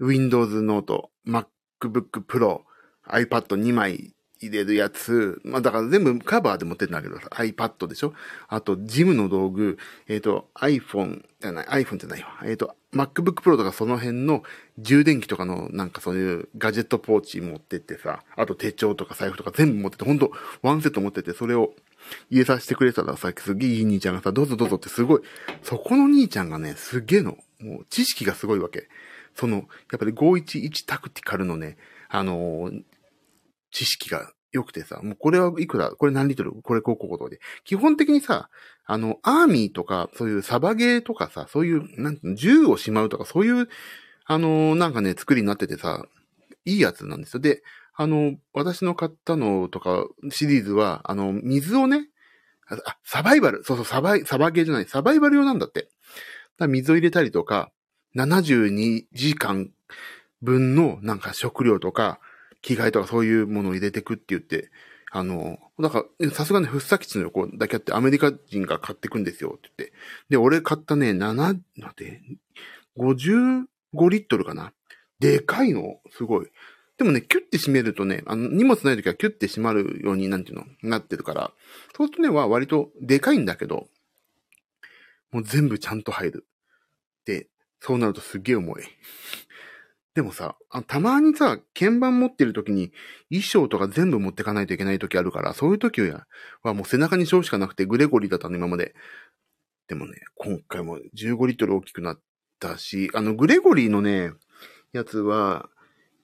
[0.00, 2.62] Windows Note、MacBook Pro、
[3.08, 8.12] iPad2 枚入れるやつ、まあだから全部カバーで持ってんだけどさ、iPad でしょ
[8.48, 12.40] あと、ジムの道具、えっ、ー、と、iPhone じゃない、iPhone じゃないわ。
[12.44, 14.42] えっ、と、MacBook Pro とかその辺の
[14.78, 20.32] 充電器とかのなんかそういうガジェットポーチ持ってってさ、あと手帳とか財布とか全部持ってて、ほんと
[20.62, 21.74] ワンセット持ってて、それを
[22.30, 25.22] 入れさせてくれたらさ、すげえいい兄ちゃんがさ、どうぞどうぞってすごい、
[25.62, 28.88] そこの兄ちゃんがね、すげえの、もう知識がすごいわけ。
[29.34, 29.62] その、や
[29.96, 31.76] っぱり511タクティカルのね、
[32.08, 32.82] あのー、
[33.70, 37.40] 知識が良くてさ、もうこれはいくら、これ何リットル、これこうこうことで。
[37.64, 38.50] 基本的にさ、
[38.84, 43.68] あの、アーミーとか、そういうサバゲーとかさ、そういう、なん、銃をしまうとか、そういう、
[44.24, 46.04] あの、なんかね、作りになっててさ、
[46.64, 47.40] いいやつなんですよ。
[47.40, 47.62] で、
[47.94, 52.08] あの、私の買ったのとか、シリーズは、あの、水をね、
[52.68, 53.62] あ、サバイバル。
[53.64, 54.86] そうそう、サバイ、サバゲーじゃない。
[54.86, 55.88] サバイバル用なんだって。
[56.58, 57.70] だ水を入れたりとか、
[58.16, 59.70] 72時間
[60.42, 62.18] 分のなんか食料とか、
[62.66, 64.70] 着替えとかそういうものを入れてくって言って、
[65.12, 69.96] あの、だか、さすがに福生基地の横だけあってアメリカ人が買ってくんですよって言って。
[70.30, 71.58] で、俺買ったね、7、なん
[71.94, 72.20] て、
[72.98, 73.66] 55
[74.08, 74.72] リットルかな。
[75.20, 76.50] でかいの、すごい。
[76.98, 81.52] でもね、キュッて閉めるとね、あの、荷物ない時はキュッて閉まるように、なんていうの、なってるから、
[81.96, 83.86] そうするとね、は割とでかいんだけど、
[85.30, 86.46] もう全部ちゃんと入る。
[87.26, 87.48] で、
[87.80, 88.82] そうなるとすっげえ重い。
[90.16, 92.90] でもさ、たまにさ、鍵盤持ってる時に
[93.28, 96.26] 衣装とか全部持ってかないといけない時あるから、そういう時は
[96.62, 98.94] もう背中に小しかなくてグレゴリーだったの今まで。
[99.88, 102.20] でもね、今回も15リットル大きくなっ
[102.58, 104.32] たし、あのグレゴリーのね、
[104.94, 105.68] やつは、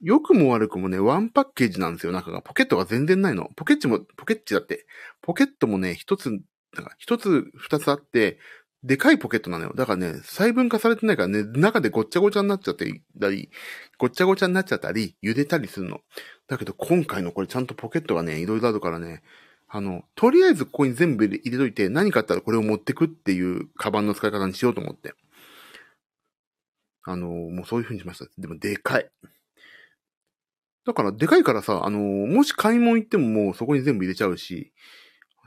[0.00, 2.40] 良くも悪くもね、ワンパッケージなんですよ、中が。
[2.40, 3.50] ポケットが全然ないの。
[3.56, 4.86] ポケッチも、ポケッチだって。
[5.20, 6.40] ポケットもね、一つ、
[6.96, 8.38] 一つ二つあって、
[8.84, 9.72] でかいポケットなのよ。
[9.76, 13.50] だからね、細分化されてないからね、中でごっちゃごちゃになっちゃってたり、
[13.98, 16.00] ごっちゃごちゃになっちゃったり、茹でたりするの。
[16.48, 19.22] だけど今回のこれちゃんとポケットがね、いろいろあるからね、
[19.68, 25.14] あの、とりあえずここに全部入れといて、何かあったらこれを持ってくっていうカバンの使い方にしようと思って。
[27.04, 28.26] あの、もうそういう風にしました。
[28.36, 29.08] でもでかい。
[30.84, 34.72] だからでかいからさ、あの、もし買い物行ってももうそこに全部入れちゃうし、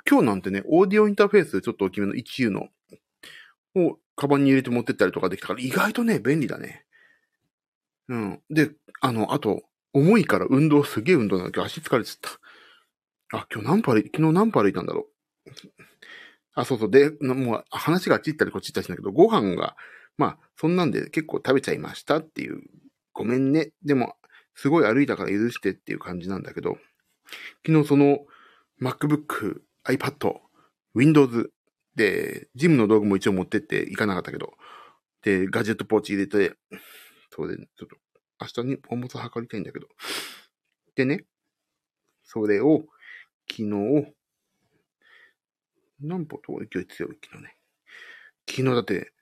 [0.10, 2.70] 今日なんてね、オーディオインターフェースちょっと大きめの 1U の
[3.76, 6.86] をカバンに入れて持ってったりとかできたから、意外とね、便利だね。
[8.08, 8.42] うん。
[8.50, 12.40] で、あの、あと、重いから運動、すげえ運動なんだけど、足疲れちゃっ
[13.32, 13.38] た。
[13.38, 15.08] あ、今日何歩歩い、昨日何歩歩いたんだろ
[15.46, 15.50] う。
[16.54, 16.92] あ、そうそう。
[16.92, 19.76] で、もう話があっち行ったりこっち行ったりしたんだけど、ご飯が、
[20.18, 22.62] まあ、そんなんで結構食べちゃいましたっていう。
[23.14, 23.72] ごめんね。
[23.84, 24.16] でも、
[24.56, 26.78] すごい歩いたから許してっていう感じなんだけど、
[27.66, 28.20] 昨日その、
[28.82, 30.40] MacBook、iPad、
[30.94, 31.52] Windows
[31.96, 34.54] で、ジムの道具も一応持ってって行かなかったけど、
[35.22, 36.56] で、ガジェットポーチ入れて、
[37.32, 37.98] そうで、ちょっと、
[38.42, 39.88] 明日に重さ測りたいんだけど。
[40.96, 41.26] でね、
[42.24, 42.86] それを、
[43.50, 44.14] 昨日、
[46.02, 47.56] 何歩と勢い強い、昨日ね。
[48.48, 49.14] 昨日だって、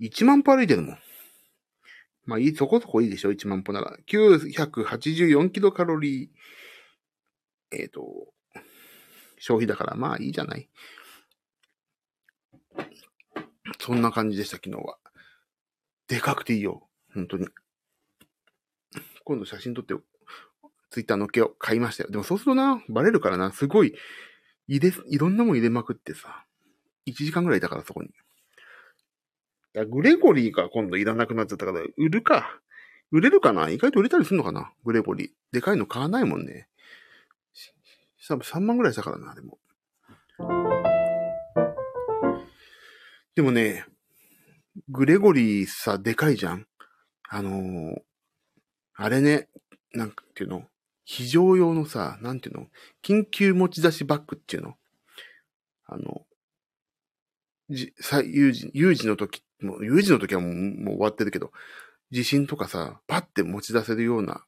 [0.00, 0.98] 1万歩歩いてるもん。
[2.24, 3.96] まあいい、そこそこいいでしょ ?1 万歩なら。
[4.08, 6.28] 984キロカロリー。
[7.70, 8.02] えっ、ー、と、
[9.38, 10.68] 消費だから、まあいいじゃない。
[13.86, 14.98] そんな感じでした、昨日は。
[16.08, 16.88] でかくていいよ。
[17.14, 17.46] 本当に。
[19.24, 19.94] 今度写真撮って、
[20.90, 22.10] ツイッターのっけを買いましたよ。
[22.10, 23.94] でもそうするとな、バレるからな、すごい、
[24.66, 26.44] 入れ、いろんなもん入れまくってさ、
[27.06, 28.10] 1時間ぐらいいたからそこに。
[29.88, 32.60] グレゴリーが今度いらなくなっちゃったから、売るか。
[33.12, 33.68] 売れるかな？
[33.70, 34.72] 意外と売れたりするのかな？
[34.84, 35.30] グレゴリー。
[35.52, 36.66] でかいの買わないもんね。
[38.28, 39.60] 3万ぐらいしたからな、でも。
[43.36, 43.84] でもね、
[44.88, 46.66] グレゴリーさ、でかいじゃん。
[47.28, 47.94] あのー、
[48.94, 49.50] あれね、
[49.92, 50.64] なんていうの？
[51.04, 52.66] 非常用のさ、なんていうの？
[53.04, 54.72] 緊急持ち出しバッグっていうの？
[55.84, 56.22] あの、
[57.68, 61.52] じ、さ、有事、有事の時、もう有事の時はもうもう終わってるけど、
[62.10, 64.46] 地震とかさ、パッて持ち出せるような、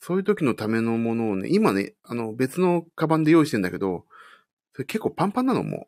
[0.00, 4.06] そういう時のためのものをね、今ね、あの別のカバンで用意してんだけど、
[4.72, 5.86] それ結構パンパンなのも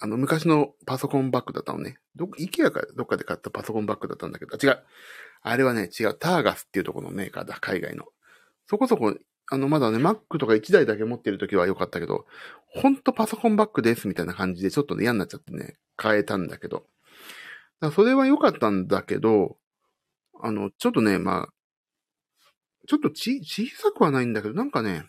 [0.00, 1.98] あの、昔のパソコンバッグだったのね。
[2.14, 4.84] ど、イケアかどっかで買ったパソコンバッグだったんだけど、あ違う。
[5.42, 6.14] あれはね、違う。
[6.14, 8.04] ターガスっていうところのメーカーだ、海外の。
[8.66, 9.14] そこそこ、
[9.50, 12.26] あの、まだね、Mac とか1台だけ持ってる時は良かったけど、
[12.66, 16.86] ほんとパソコンバッグですみたいな感じでちょっとね、嫌になっちゃってね、変えたんだけど。
[17.80, 19.56] だそれは良かったんだけど、
[20.40, 21.52] あの、ちょっとね、まあ、
[22.86, 25.04] ちょっとち、小さくはないんだけど、なんかね、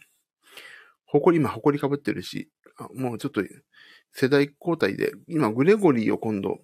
[1.06, 2.50] ほこり、今、ほこりかぶってるし、
[2.96, 3.42] もうちょっと、
[4.14, 6.60] 世代交代で、今、グレゴリーを今度、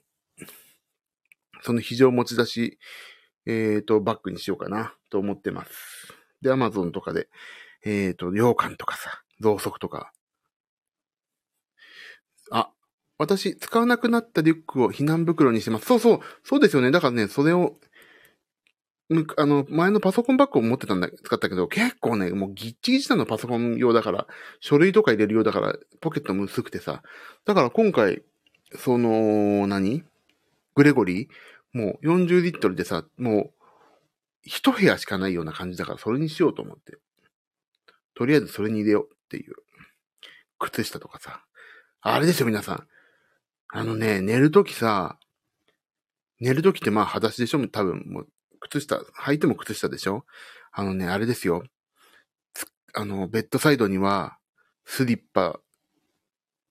[1.62, 2.79] その非常持ち出し、
[3.45, 5.71] えっ、ー、と、バッグにしようかな、と思ってます。
[6.41, 7.29] で、アマゾンとかで、
[7.84, 10.12] えっ、ー、と、羊羹とかさ、増足とか。
[12.51, 12.71] あ、
[13.17, 15.86] 私、使わなくなったリュックを避難袋にしてます。
[15.86, 16.91] そうそう、そうですよね。
[16.91, 17.79] だからね、それを、
[19.38, 24.26] あの、前のパソコンバッグを持ってたんだ、使ったけど、結構ね、もうギッチギチなのパソコン用だから、
[24.60, 27.04] 書類とか入れる用だから、ポケットも薄くてさ。
[27.46, 28.24] だから今回、
[28.76, 30.04] その、何？
[30.74, 31.78] グレゴリー？
[31.78, 33.52] もう40リットルでさ、もう、
[34.41, 36.98] 一部屋しかないような感じだから、それにしようと思って。
[38.15, 39.54] とりあえずそれに入れようっていう。
[40.58, 41.44] 靴下とかさ。
[42.02, 42.88] あれですよ、皆さん。
[43.70, 45.20] あのね、寝るときさ、
[46.39, 47.68] 寝るときってまあ裸足でしょ？
[47.68, 48.28] 多分、もう
[48.69, 50.25] 靴下、履いても靴下でしょ？
[50.71, 51.63] あのね、あれですよ。
[52.93, 54.38] あの、ベッドサイドには、
[54.86, 55.60] スリッパ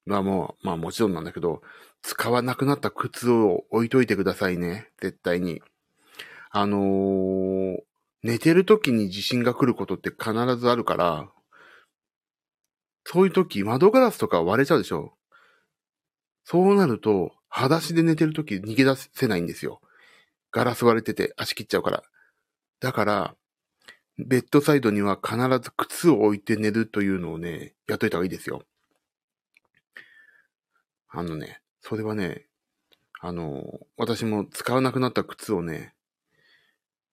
[0.06, 1.62] はもう、まあもちろんなんだけど、
[2.02, 4.90] 使わなくなった靴を置いといてくださいね。
[5.00, 5.62] 絶対に。
[6.50, 7.76] あのー、
[8.22, 11.30] 寝てる時に地震が来ることって必ずあるから、
[13.04, 15.12] そういう時、窓ガラスとか割れちゃうでしょ？
[16.44, 19.80] そうなると、裸足で寝てる時逃げ出せないんですよ。
[20.54, 22.04] ガラス割れてて足切っちゃうから。
[22.78, 23.34] だから、
[24.18, 28.62] ベッドサイドには必ず靴を置いて寝るというのをね、やっといた方がいいですよ。
[31.08, 32.46] あのね、それはね、
[33.20, 35.92] あの、私も使わなくなった靴をね、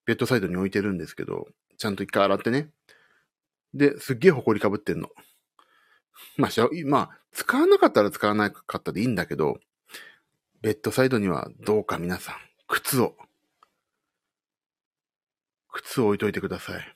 [0.05, 2.69] ベッドサイドに置いてるんですけど、ちゃんと一回洗ってね。
[3.73, 5.09] で、すっげえ埃かぶってんの。
[6.37, 9.57] まあ、しゃ、まあ、使わなかったら使わなかったでいいんだけど、
[10.61, 12.35] ベッドサイドにはどうか皆さん、
[12.67, 13.15] 靴を
[15.71, 16.95] 靴を置いといてください。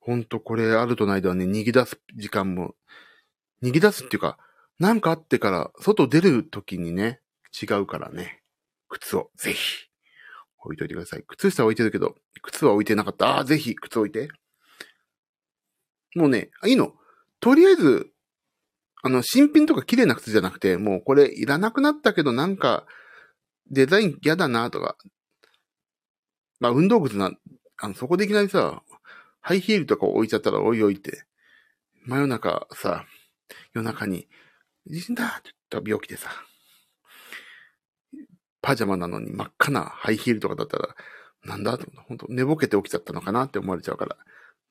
[0.00, 2.74] ほんとこれあるとないではね、逃げ出す時間も、
[3.62, 4.38] 逃げ出すっていうか、
[4.78, 7.20] なんかあってから外出る時にね、
[7.60, 8.42] 違うからね、
[8.88, 9.88] 靴をぜひ
[10.66, 11.24] 置いといてください。
[11.26, 13.36] 靴下は置いてるけど、靴は置いてなかった。
[13.36, 14.28] ああ、ぜひ靴置いて。
[16.14, 16.94] もうね、いいの。
[17.40, 18.10] とりあえず、
[19.02, 22.86] あの、新品とか綺麗な靴じゃなくて、もうこれいらなくなったけどなんか、
[23.70, 24.96] デザイン嫌だなとか、
[26.60, 27.32] まあ、運動靴な、
[27.78, 28.82] あの、そこでいきなりさ、
[29.40, 31.24] ハイヒールとか置いちゃったらおいおいって、
[32.04, 33.04] 真夜中さ、
[33.74, 34.28] 夜中に、
[34.86, 36.30] 地震だって言った病気でさ、
[38.62, 40.96] パジャマなのに真っ赤なハイヒールとかだったら、
[41.44, 41.78] なんだ？
[41.78, 44.16] と、本当寝ぼけて起きちゃったのかなって思われちゃうから、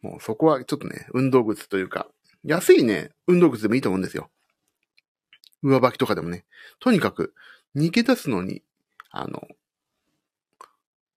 [0.01, 2.07] もうそこはちょっとね、運動靴というか、
[2.43, 4.29] 安いね、運動靴でもいいと思うんですよ。
[5.63, 6.43] 上履きとかでもね。
[6.79, 7.33] とにかく、
[7.75, 8.61] 逃げ出すのに、
[9.09, 9.47] あの、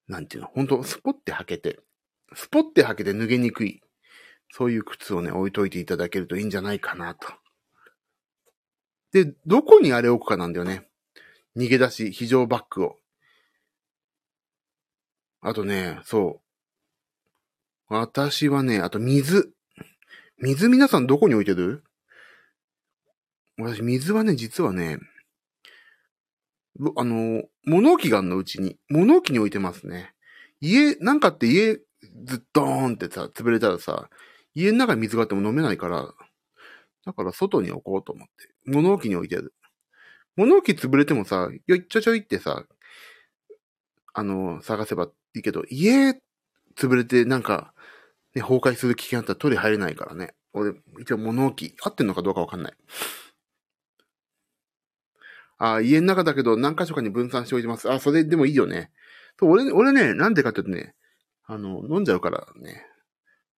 [0.08, 1.78] なんていうの、ほんと、スポって履けて、
[2.34, 3.82] スポって履けて脱げにくい。
[4.50, 7.28] そういう靴をね、置いといていただけるといいんじゃないかなと。
[9.12, 10.88] で、どこにあれ置くかなんだよね。
[11.56, 12.96] 逃げ出し、非常バッグを。
[15.40, 16.40] あとね、そ
[17.90, 17.94] う。
[17.94, 19.52] 私はね、あと水。
[20.38, 21.84] 水皆さんどこに置いてる？
[23.58, 24.98] 私、水はね、実はね、
[26.96, 28.78] あの、物置があのうちに。
[28.88, 30.14] 物置に置いてますね。
[30.60, 31.74] 家、なんかって家、
[32.24, 34.10] ずっとーんってさ、潰れたらさ、
[34.54, 36.12] 家の中に水があっても飲めないから、
[37.04, 38.32] だから外に置こうと思って。
[38.66, 39.54] 物置に置いてる。
[40.36, 42.64] 物置潰れてもさ、よいちょちょいってさ、
[44.14, 46.20] あの、探せばいいけど、家
[46.76, 47.72] 潰れてなんか、
[48.34, 50.34] ね、崩壊する危険あったら取り入れないからね。
[50.52, 52.74] 俺、一応物置、合ってんのかどうかわかんない。
[55.58, 57.90] あ、家の中だけど何箇所かに分散しておいてます。
[57.90, 58.90] あ、それでもいいよね。
[59.42, 60.94] 俺、俺ね、なんでかって言うとね、
[61.44, 62.86] あの、飲んじゃうからね。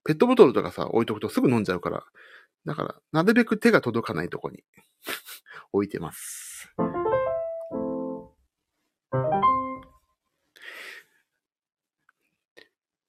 [0.04, 2.04] ペットボトルとかさ、置いとくとすぐ飲んじゃうから。
[2.64, 4.64] だから、なるべく手が届かないとこに
[5.72, 6.72] 置いてます。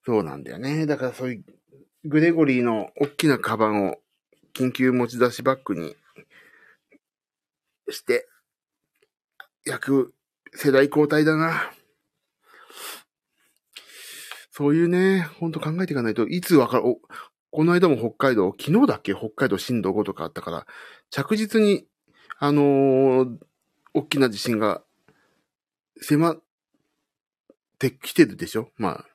[0.03, 0.85] そうなんだよね。
[0.85, 1.45] だからそういう、
[2.05, 3.97] グレゴリーの大きなカバンを
[4.53, 5.95] 緊急持ち出しバッグに
[7.89, 8.27] して、
[9.65, 10.13] 役、
[10.53, 11.71] 世代交代だな。
[14.51, 16.99] そういうね、ほんと考えていかないといつわかる、お、
[17.51, 20.67] この間も北海道、昨日だっけ北海道震度5とかあったから、
[21.09, 21.87] 着実に、
[22.39, 23.37] あのー、
[23.93, 24.83] 大きな地震が
[26.01, 26.41] 迫っ
[27.77, 28.69] てきてるでしょ？
[28.77, 29.05] まあ、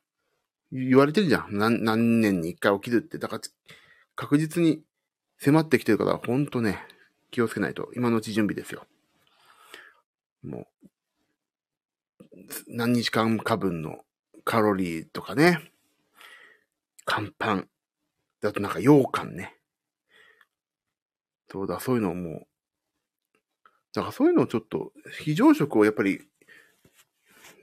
[0.72, 1.56] 言われてるじゃん。
[1.56, 3.18] 何、何年に一回起きるって。
[3.18, 3.42] だから、
[4.14, 4.82] 確実に
[5.38, 6.84] 迫ってきてるから、ほんとね、
[7.30, 7.90] 気をつけないと。
[7.94, 8.86] 今のうち準備ですよ。
[10.46, 10.86] もう、
[12.68, 14.04] 何日間か分の
[14.44, 15.72] カロリーとかね。
[17.04, 17.68] 乾パン。
[18.44, 19.56] あとなんか羊羹ね。
[21.50, 22.46] そうだ、そういうのをもう、
[23.94, 26.20] だからそういうのをちょっと、非常食をやっぱり、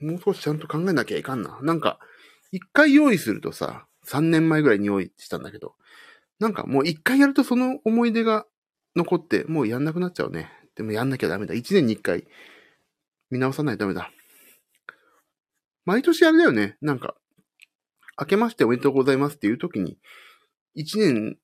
[0.00, 1.58] もう少しちゃんと考えなきゃいかんな。
[1.62, 1.98] なんか、
[2.50, 5.74] 一回用意するとさ、3年前ぐらいに用意したんだけど、
[6.38, 8.46] なんかもう一回やるとその思い出が
[8.96, 10.50] 残って、もうやんなくなっちゃうね。
[10.74, 11.54] でもやんなきゃダメだ。
[11.54, 12.26] 1年に一回
[13.34, 14.12] 見直さないとダメだ。
[15.84, 16.76] 毎年あれだよね。
[16.80, 17.16] なんか、
[18.16, 19.98] 明けましておめでとうございますっていう時に、
[20.74, 21.36] 一年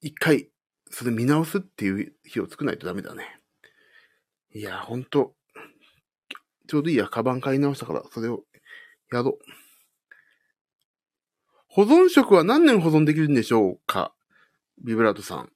[0.00, 0.48] 一回、
[0.88, 3.38] それ見直すっていう日を作らないとダメだね。
[4.54, 5.34] いや、ほんと、
[6.68, 8.44] ちょうどいいや、カバン買い直したから、それを
[9.12, 9.44] やろう。
[11.68, 14.14] 保存食は何年保存できるんでしょうか？
[14.82, 15.52] ビブラートさん。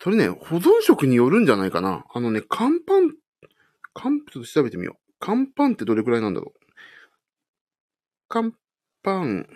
[0.00, 2.04] それね、保存食によるんじゃないかな。
[2.14, 3.16] あのね、乾パン、
[4.00, 5.14] 乾、ちょっと調べてみよう。
[5.18, 6.60] 乾パンってどれくらいなんだろう？
[8.28, 8.54] 乾
[9.02, 9.48] パン、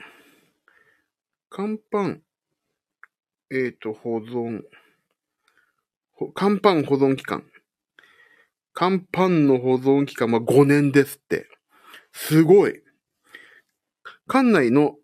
[1.48, 2.22] 乾パン、
[3.52, 4.62] えっ、ー、と、保存、
[6.34, 7.44] 乾パン保存期間。
[8.74, 11.46] 乾パンの保存期間は5年ですって。
[12.12, 12.82] すごい。
[14.26, 14.96] 館内の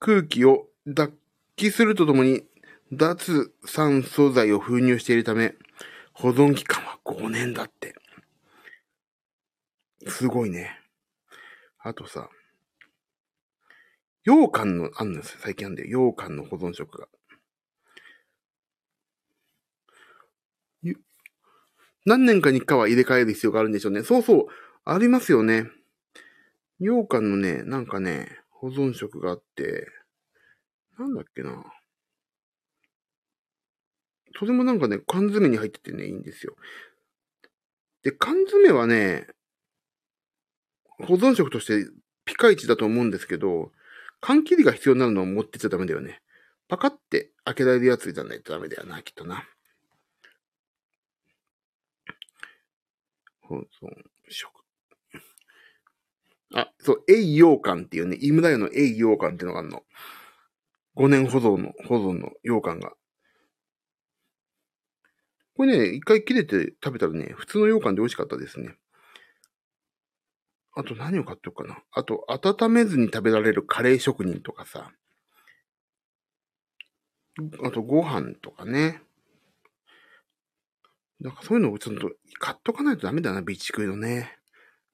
[0.00, 1.12] 空気を脱
[1.54, 2.42] 気するとともに
[2.92, 5.54] 脱酸素剤を封入しているため、
[6.12, 7.94] 保存期間は5年だって。
[10.06, 10.80] すごいね。
[11.78, 12.28] あとさ、
[14.24, 15.38] 羊羹の、あんですよ。
[15.42, 17.08] 最近あんで、羊羹の保存食が。
[22.06, 24.02] 何年かにかは入れ替える必要があるんでしょうね。
[24.02, 24.46] そうそう、
[24.84, 25.64] ありますよね。
[26.78, 29.88] 羊羹のね、なんかね、保存食があって、
[30.98, 31.64] なんだっけな。
[34.38, 36.56] それもなんかね、缶詰に入っててね、いいんですよ。
[38.02, 39.26] で、缶詰はね、
[40.98, 41.90] 保存食として
[42.24, 43.72] ピカイチだと思うんですけど、
[44.20, 46.20] 缶切りが必要になるのを持ってちゃダメだよね。
[46.68, 49.44] パカって開けられるやつじゃないとダメだよな、きっとな。
[53.42, 53.64] 保存
[54.28, 54.50] 食。
[56.54, 59.82] あ、そう、栄養感っていうね、イムダヨの栄養感っていうのがあるの。
[60.96, 62.94] 5年保存の、保存の羊羹が。
[65.56, 68.76] これね、一回切れて食べたらね、普通の羊羹で美味しかったですね。
[70.76, 71.82] あと何を買っておくかな。
[71.92, 74.92] あと、温めずに食べられるカレー職人とかさ。
[77.62, 79.02] あと、ご飯とかね。
[81.20, 82.10] なんかそういうのをちょっと
[82.40, 84.36] 買っとかないとダメだな、備蓄のね。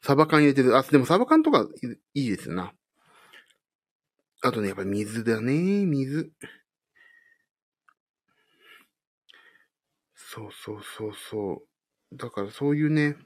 [0.03, 0.77] サバ缶入れてる。
[0.77, 1.67] あ、でもサバ缶とか
[2.15, 2.73] いいですよな。
[4.43, 6.33] あとね、やっぱ水だね、水。
[10.15, 11.63] そうそうそうそ
[12.13, 12.17] う。
[12.17, 13.17] だからそういうね、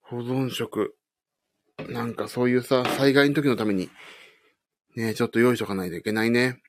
[0.00, 0.96] 保存食。
[1.88, 3.90] なんかそういうさ、災害の時のために、
[4.96, 6.62] ね、ちょっと用意しとかないといけないね。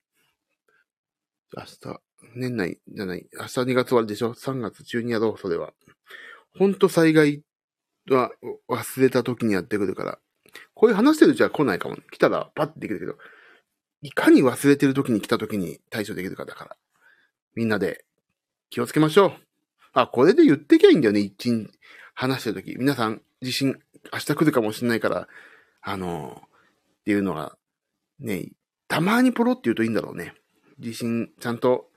[1.55, 2.01] 明日、
[2.35, 5.73] 年内じゃない、明日2月終わりでしょ ?3 月中にやろう、それは。
[6.57, 7.43] ほんと災害
[8.09, 8.31] は
[8.69, 10.19] 忘れた時にやってくるから。
[10.73, 11.97] こういう話してるうちは来ないかも。
[12.11, 13.17] 来たらパッてできるけど、
[14.01, 16.77] いかに忘れてる時に来た時に対処できるかだから。
[17.55, 18.05] みんなで
[18.69, 19.33] 気をつけましょう。
[19.93, 21.71] あ、これで言ってきゃいいんだよね、一日
[22.13, 22.75] 話してる時。
[22.77, 23.79] 皆さん、地震
[24.11, 25.27] 明日来るかもしれないから、
[25.81, 27.57] あのっていうのが、
[28.19, 28.49] ね、
[28.87, 30.33] たまにポロって言うといいんだろうね。
[30.79, 31.89] 地震、ちゃんと、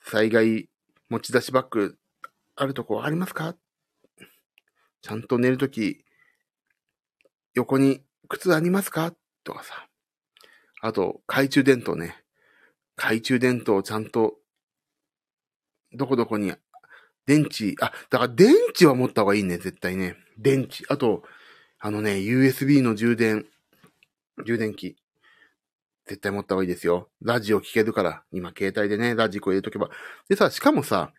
[0.00, 0.68] 災害
[1.08, 1.98] 持ち出しバッグ
[2.56, 3.56] あるとこありますか？
[5.02, 6.04] ちゃんと寝るとき、
[7.54, 9.14] 横に靴ありますか？
[9.44, 9.86] とかさ。
[10.80, 12.16] あと、懐中電灯ね。
[12.96, 14.36] 懐中電灯ちゃんと、
[15.92, 16.52] どこどこに、
[17.28, 20.16] 電池、あ、だから電池は持った方がいいね、絶対ね。
[20.38, 20.84] 電池。
[20.88, 21.24] あと、
[21.78, 23.44] あのね、USB の充電、
[24.46, 24.96] 充電器。
[26.06, 27.10] 絶対持った方がいいですよ。
[27.20, 28.22] ラジオ聞けるから。
[28.32, 29.90] 今、携帯でね、ラジコ入れとけば。
[30.30, 31.12] でさ、しかもさ、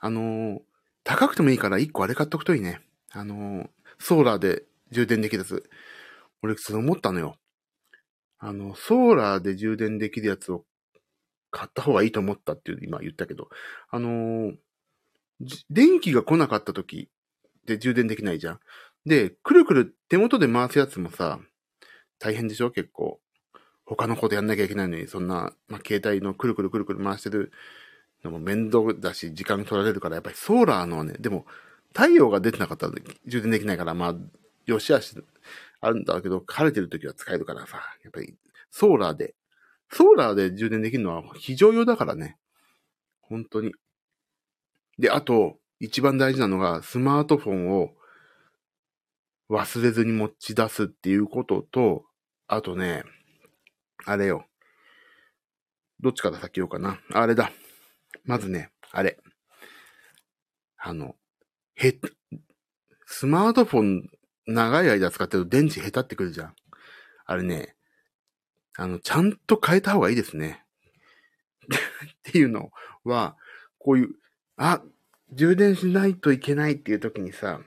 [0.00, 0.58] あのー、
[1.02, 2.82] 高くてもいいから1個あれ買っとくといいね。
[3.10, 5.64] あのー、ソーラーで充電できるやつ。
[6.42, 7.38] 俺、それ思ったのよ。
[8.38, 10.66] あの、ソーラーで充電できるやつを
[11.50, 13.48] 買った方がいいと思ったっていう今言ったけど、
[13.88, 14.56] あのー、
[15.70, 17.08] 電気が来なかった時
[17.66, 18.60] で充電できないじゃん。
[19.06, 21.40] で、くるくる手元で回すやつもさ、
[22.18, 22.70] 大変でしょ？
[22.70, 23.20] 結構。
[23.86, 27.52] 他のことやんなきゃいけないのに、そんな、まあ、携帯のくるくるくるくる回してる
[28.22, 31.44] のも面倒だし、時間取られるから、やっぱりソーラーのはね、でも、
[31.92, 32.94] 太陽が出てなかったら
[33.26, 34.14] 充電できないから、まあ、
[34.64, 35.14] よしあし
[35.82, 38.34] あるんだけど、晴れてる時は使えるからさ、やっぱり、
[38.70, 39.34] ソーラーで、
[39.90, 42.38] ソーラーで充電できるのは非常用だからね。
[43.20, 43.74] 本当に。
[44.98, 47.90] で、あと、一番大事なのが、スマートフォンを
[49.50, 52.04] 忘れずに持ち出すっていうことと、
[52.46, 53.04] あとね、
[54.06, 54.46] あれよ。
[56.00, 56.98] どっちから先言おうかな。
[57.12, 57.50] あれだ。
[58.24, 59.18] まずね、あれ。
[60.76, 61.16] あの、
[61.76, 61.98] へ、
[63.06, 64.10] スマートフォン
[64.46, 66.54] 長い間使ってると電池下手ってくるじゃん。
[67.26, 67.74] あれね、
[68.76, 70.64] あの、ちゃんと変えた方がいいですね。
[71.68, 72.70] っていうの
[73.04, 73.36] は、
[73.78, 74.14] こういう、
[74.56, 74.82] あ、
[75.32, 77.60] 充電しないといけないっていう時にさ、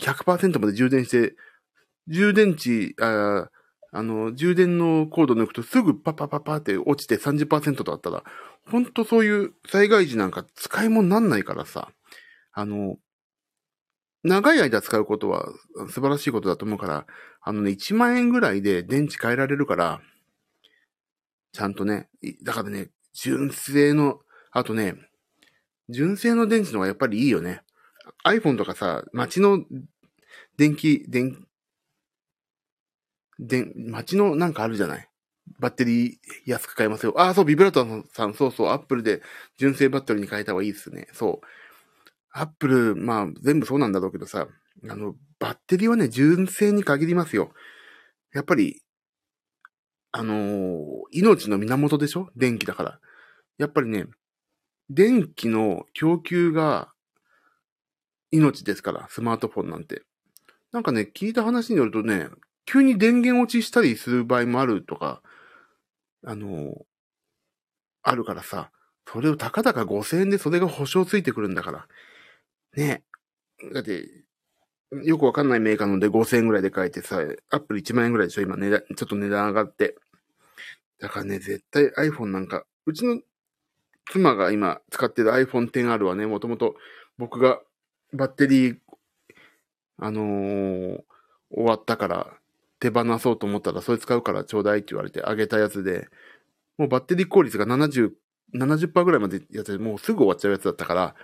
[0.00, 1.34] 100%まで充電して、
[2.08, 3.48] 充電池、あ
[3.94, 8.24] あの、充電のコード抜くとすぐパパパパって落ちて30%だったら、
[8.70, 11.90] ほんとそういう災害時なんか使い物なんないからさ、
[12.52, 12.96] あの、
[14.24, 15.46] 長い間使うことは
[15.88, 17.06] 素晴らしいことだと思うから、
[17.42, 20.00] あのね、1万円ぐらいで電池変えられるから、
[21.52, 22.08] ちゃんとね、
[22.44, 24.20] だからね、純正の、
[24.52, 24.94] あとね、
[25.88, 27.62] 純正の電池の方がやっぱりいいよね。
[28.24, 29.64] iPhone とかさ、街の
[30.56, 31.46] 電気、電、
[33.38, 35.08] で、街のなんかあるじゃない？
[35.58, 36.16] バッテリー
[36.46, 37.14] 安く買えますよ。
[37.16, 39.22] ああ、そう、ビブラートさん、そうそう、アップルで
[39.58, 41.08] 純正バッテリーに変えた方がいいですね。
[41.12, 41.46] そう。
[42.30, 44.46] アップル、まあ、全部そうなんだろうけどさ、
[44.88, 47.52] あの、バッテリーはね、純正に限りますよ。
[48.32, 48.82] やっぱり、
[50.12, 52.30] あのー、命の源でしょ？
[52.36, 53.00] 電気だから。
[53.58, 54.06] やっぱりね、
[54.94, 56.92] 電気の供給が
[58.30, 60.02] 命ですから、スマートフォンなんて。
[60.72, 62.28] なんかね、聞いた話によるとね、
[62.64, 65.22] 急に電源落ちしたりする場合もあるとか、
[66.24, 66.74] あの、
[68.02, 68.70] あるからさ、
[69.06, 71.88] それをたかだか5000円でそれが保証ついてくるんだから。
[72.76, 73.02] ね
[73.72, 74.08] だって、
[75.04, 77.20] よくわかんないメーカーので5000円ぐらいで買えてさ、
[77.50, 79.96] アップル1万円ぐらいでしょ今値段、ちょっと値段上がって。
[80.98, 83.20] だからね、絶対 iPhone なんか、うちの
[84.10, 86.76] 妻が今使ってる iPhone XR はね、もともと
[87.18, 87.60] 僕が
[88.12, 88.76] バッテリー、
[89.98, 91.02] あのー、
[91.50, 92.32] 終わったから
[92.80, 96.08] 手放そうと思ったら、それ使うからちょうだいって言われてあげたやつで、
[96.78, 98.10] もうバッテリー効率が70、
[98.54, 101.14] 70%ぐらいまでやってもうすぐ終わっちゃうやつだったから、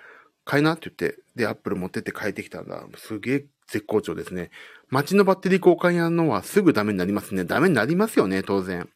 [0.44, 2.86] 買いなって言って、で、アップル持ってって変えてきたんだ。
[2.96, 4.50] すげえ絶好調ですね。
[4.88, 7.44] 街のバッテリー交換やるのはすぐダメになりますね。
[7.44, 8.88] ダメになりますよね、当然。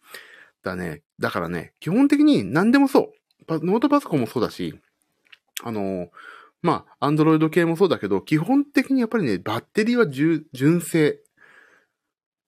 [0.62, 1.02] だね。
[1.18, 3.12] だからね、基本的に何でもそう。
[3.48, 4.78] ノートパソコンもそうだし、
[5.64, 6.08] あの
[6.62, 11.20] まあ、アンドロイド系もそうだけど、基本的にやっぱりね、バッテリーは純正。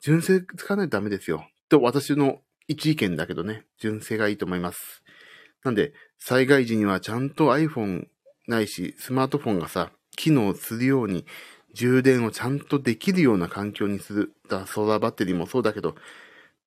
[0.01, 1.49] 純正使わないとダメですよ。
[1.69, 5.03] と、私の一意見だけどね、純正がいいと思います。
[5.65, 8.07] なんで、災害時にはちゃんと iPhone
[8.47, 11.27] ないし、スマートフォンがさ、機能するように、
[11.73, 14.35] 充電をちゃんとできるような環境にする。
[14.49, 15.97] だソーラーバッテリーもそうだけど、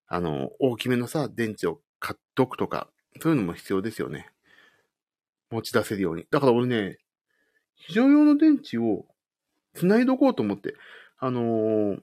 [0.07, 2.89] あの、大きめのさ、電池を買っとくとか、
[3.21, 4.29] そういうのも必要ですよね。
[5.49, 6.25] 持ち出せるように。
[6.29, 6.97] だから俺ね、
[7.75, 9.05] 非常用の電池を
[9.73, 10.75] 繋いどこうと思って、
[11.19, 11.99] あのー、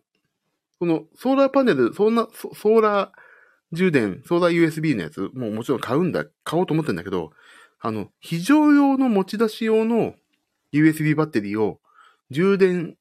[0.79, 3.11] このソーラーパネル、そんな、ソーラー
[3.73, 7.33] 充電、ソーダ USB のやつ、もうもちろん買うんだ、買おうと思ってんだけど、
[7.81, 10.15] あの、非常用の持ち出し用の
[10.73, 11.81] USB バッテリーを
[12.31, 12.97] 充電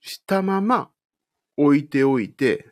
[0.00, 0.90] したまま
[1.56, 2.70] 置いておいて、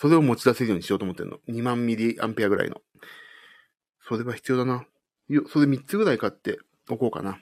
[0.00, 1.40] それを持ち出せるようにしようと思ってんの。
[1.46, 2.80] 2万ミリアンペアぐらいの。
[4.08, 4.86] それは必要だな。
[5.52, 7.38] それ3つぐらい買っておこうかな。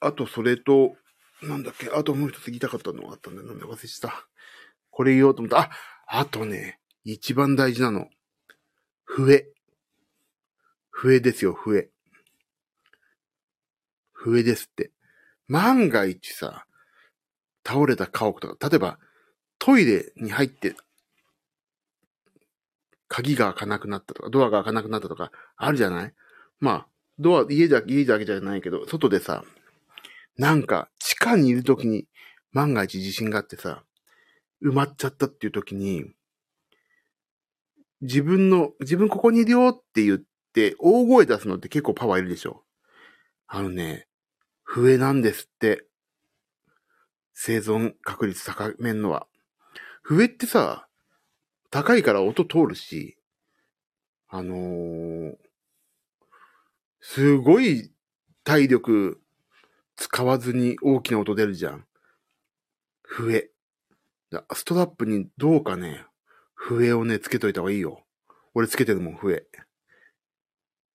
[0.00, 0.96] あと、それと、
[1.42, 3.46] なんだっけ、あともう一つ言いたかったのがあったんだよ。
[3.46, 4.28] なんで忘れした。
[4.90, 5.60] これ言おうと思った。
[5.60, 5.70] あ、
[6.06, 8.10] あとね、一番大事なの。
[9.04, 9.50] 笛。
[10.90, 11.88] 笛ですよ、笛。
[14.12, 14.92] 笛ですって。
[15.46, 16.66] 万が一さ、
[17.66, 18.98] 倒れた家屋とか、例えば、
[19.68, 20.74] トイレに入って、
[23.06, 26.14] 鍵が開かなくなったとか、ドアが開かなくなったとか、あるじゃない？
[26.58, 26.86] まあ、
[27.18, 29.44] ドア、家だ、家だけじゃないけど、外でさ、
[30.38, 32.06] なんか、地下にいるときに、
[32.50, 33.84] 万が一地震があってさ、
[34.64, 36.14] 埋まっちゃったっていうときに、
[38.00, 40.18] 自分の、自分ここにいるよって言っ
[40.54, 42.64] て、大声出すのって結構パワーいるでしょ？
[43.46, 44.08] あのね、
[44.62, 45.84] 笛なんですって。
[47.34, 49.27] 生存確率高めんのは。
[50.08, 50.88] 笛ってさ、
[51.70, 53.18] 高いから音通るし、
[54.28, 55.34] あのー、
[56.98, 57.92] すごい
[58.42, 59.20] 体力
[59.96, 61.84] 使わずに大きな音出るじゃん。
[63.02, 63.50] 笛。
[64.54, 66.06] ストラップにどうかね、
[66.54, 68.02] 笛をね、つけといた方がいいよ。
[68.54, 69.46] 俺つけてるもん、笛。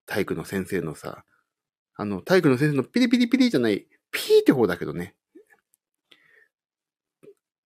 [0.08, 1.24] 体育の先生のさ、
[1.94, 5.14] あの、体育の先生のピリピリピリじゃない、ピーって方だけどね。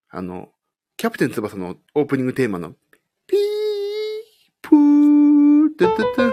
[0.09, 0.51] あの、
[0.99, 2.71] キャプテン翼のオープニングテーマの、
[3.27, 3.39] ピー、
[4.63, 6.23] プー、ドゥドゥド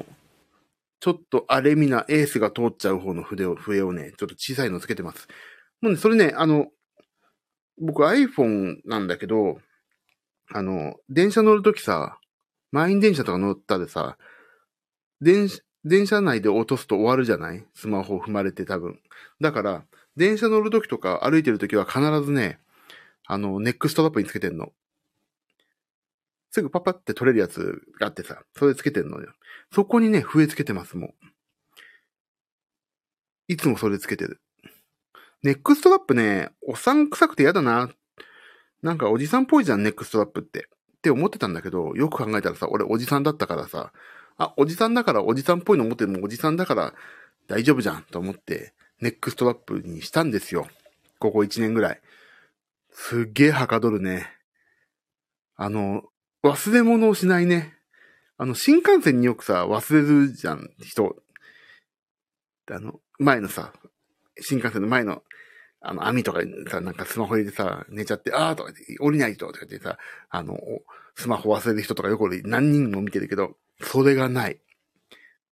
[0.00, 0.04] ゥ。
[0.98, 5.28] ちょっとアレミなエースが通っちゃう方の筆を、笛をね、ちょっと小さいのつけてます。
[5.80, 6.66] もうね、それね、あの、
[7.80, 9.60] 僕 iPhone なんだけど、
[10.52, 12.18] あの、電車乗るときさ、
[12.72, 14.18] 満員電車とか乗ったでさ、
[15.20, 15.48] 電、
[15.84, 17.64] 電車内で落とすと終わるじゃない？
[17.72, 18.98] スマホ踏まれて多分。
[19.40, 19.84] だから、
[20.16, 22.58] 電車乗るときとか歩いてるときは必ずね、
[23.26, 24.72] あの、ネックストラップにつけてんの。
[26.50, 29.32] すぐパパって取れるやつがあってさ、それつけてんのよ。
[29.74, 31.14] そこにね、笛つけてます、もう。
[33.48, 34.40] いつもそれつけてる。
[35.42, 37.90] ネックストラップね、おっさん臭くて嫌だな。
[38.82, 40.68] なんかおじさんっぽいじゃん、ネックストラップって。
[40.96, 43.92] って思ってたんだけど、よく考えたらさ、俺おじさんだったからさ、
[44.38, 46.94] あ、おじさんだからおじさんっぽいの持ってるもおじさんだから
[47.46, 50.68] 大丈夫じゃんと思って、ネックストラップにしたんですよ。
[51.18, 52.00] ここ1年ぐらい。
[52.90, 54.26] すっげえはかどるね。
[55.56, 56.04] あの、
[56.42, 57.74] 忘れ物をしないね。
[58.38, 61.16] あの、新幹線によくさ、忘れるじゃん、人。
[62.70, 63.72] あの、前のさ、
[64.40, 65.22] 新幹線の前の、
[65.80, 70.58] あの、網とかにさ、なんかスマホ入れてさ、寝ちゃって、あーとか言って、降りないととか言ってさ、あの、
[71.14, 74.60] スマホ忘れる人とかよく何人も見てるけど、それがない。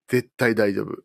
[0.09, 1.03] 絶対大丈夫。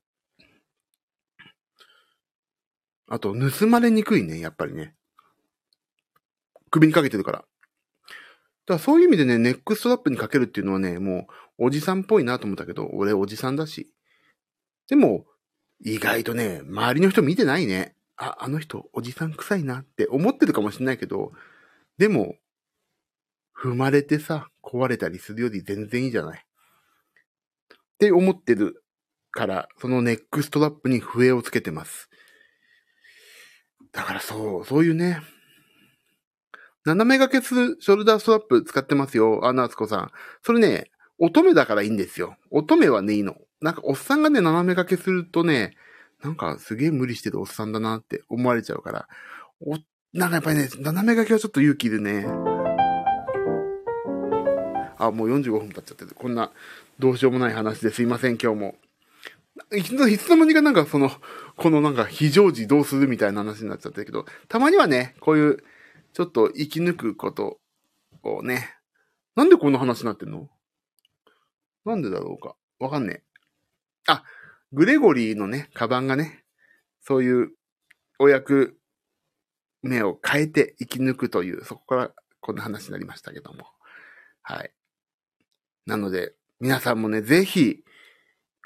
[3.08, 4.96] あと、盗まれにくいね、やっぱりね。
[6.70, 7.40] 首にかけてるから。
[7.40, 7.48] だか
[8.68, 11.28] らそういう意味でね、ネックストラップにかけるっていうのはね、も
[11.58, 13.92] う、おじさんっぽいなと思ったけど、俺おじさんだし。
[14.90, 15.26] でも、
[15.84, 17.96] 意外とね、周りの人見てないね。
[18.18, 21.32] あ、あの人、おじさん臭いなって思ってるかもしれないけど、
[21.98, 22.36] でも、
[23.56, 26.40] 踏まれてさ、壊れたりするより全然いいじゃない。
[26.40, 28.84] って思ってる
[29.32, 32.10] から、そのネックストラップに笛をつけてます。
[33.98, 35.20] だからそう、そういうね、
[36.86, 40.12] 斜め掛けするショルダーストラップ使ってますよ、アナーツコさん。
[40.44, 42.38] それね、乙女だからいいんですよ。
[42.52, 43.36] 乙女はね、いいの。
[43.60, 45.76] なんか、おっさんがね、斜め掛けするとね、
[46.24, 49.08] なんか、すげえ無理してるおっさんだなって思われちゃうから。
[49.62, 49.80] お、
[50.14, 52.28] なんかやっぱりね、斜め掛けはちょっと勇気いるね。
[55.00, 56.12] あ、もう45分経っちゃってる。
[56.14, 56.52] こんな、
[57.00, 58.76] どうしようもない話ですいません、今日も。
[59.76, 60.06] いつの、
[60.38, 61.12] 間にかなんかその、
[61.56, 65.64] このなんか非常時どうするみたいな話になっちゃってたけど、たまにはね、こういう、
[66.14, 67.60] ちょっと生き抜くこと
[68.24, 68.76] をね、
[69.36, 70.50] なんでこんな話になってんの？
[71.86, 72.56] なんでだろうか？
[72.80, 73.24] わかんねえ。
[74.08, 74.24] あ、
[74.72, 76.44] グレゴリーのね、カバンがね、
[77.02, 77.52] そういう
[78.20, 78.78] お役
[79.84, 83.68] 目を変えて生き抜くという、そこからこんな話になりましたけども。
[84.42, 84.72] はい。
[85.86, 87.84] なので、皆さんもね、ぜひ、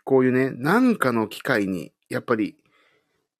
[0.03, 2.57] こういうね、なんかの機会に、やっぱり、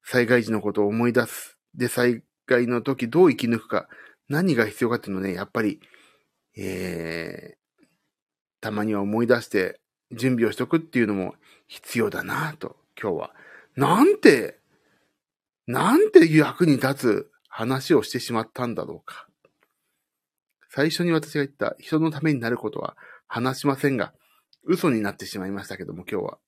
[0.04, 1.58] 災害時のことを思い出す。
[1.74, 3.88] で、災害の時どう生き抜くか、
[4.28, 5.80] 何が必要かっていうのをね、やっぱり、
[6.56, 7.86] えー、
[8.60, 9.80] たまには思い出して
[10.12, 11.34] 準備をしとくっていうのも
[11.66, 13.34] 必要だなと、今日は。
[13.76, 14.58] なんて、
[15.66, 19.26] なんて役に立つ話をしてしまったんだろうか。
[20.68, 22.96] 最初に私が言った人のためになることは
[23.26, 24.14] 話しませんが、
[24.64, 26.38] 嘘になってしまいましたけども今日は。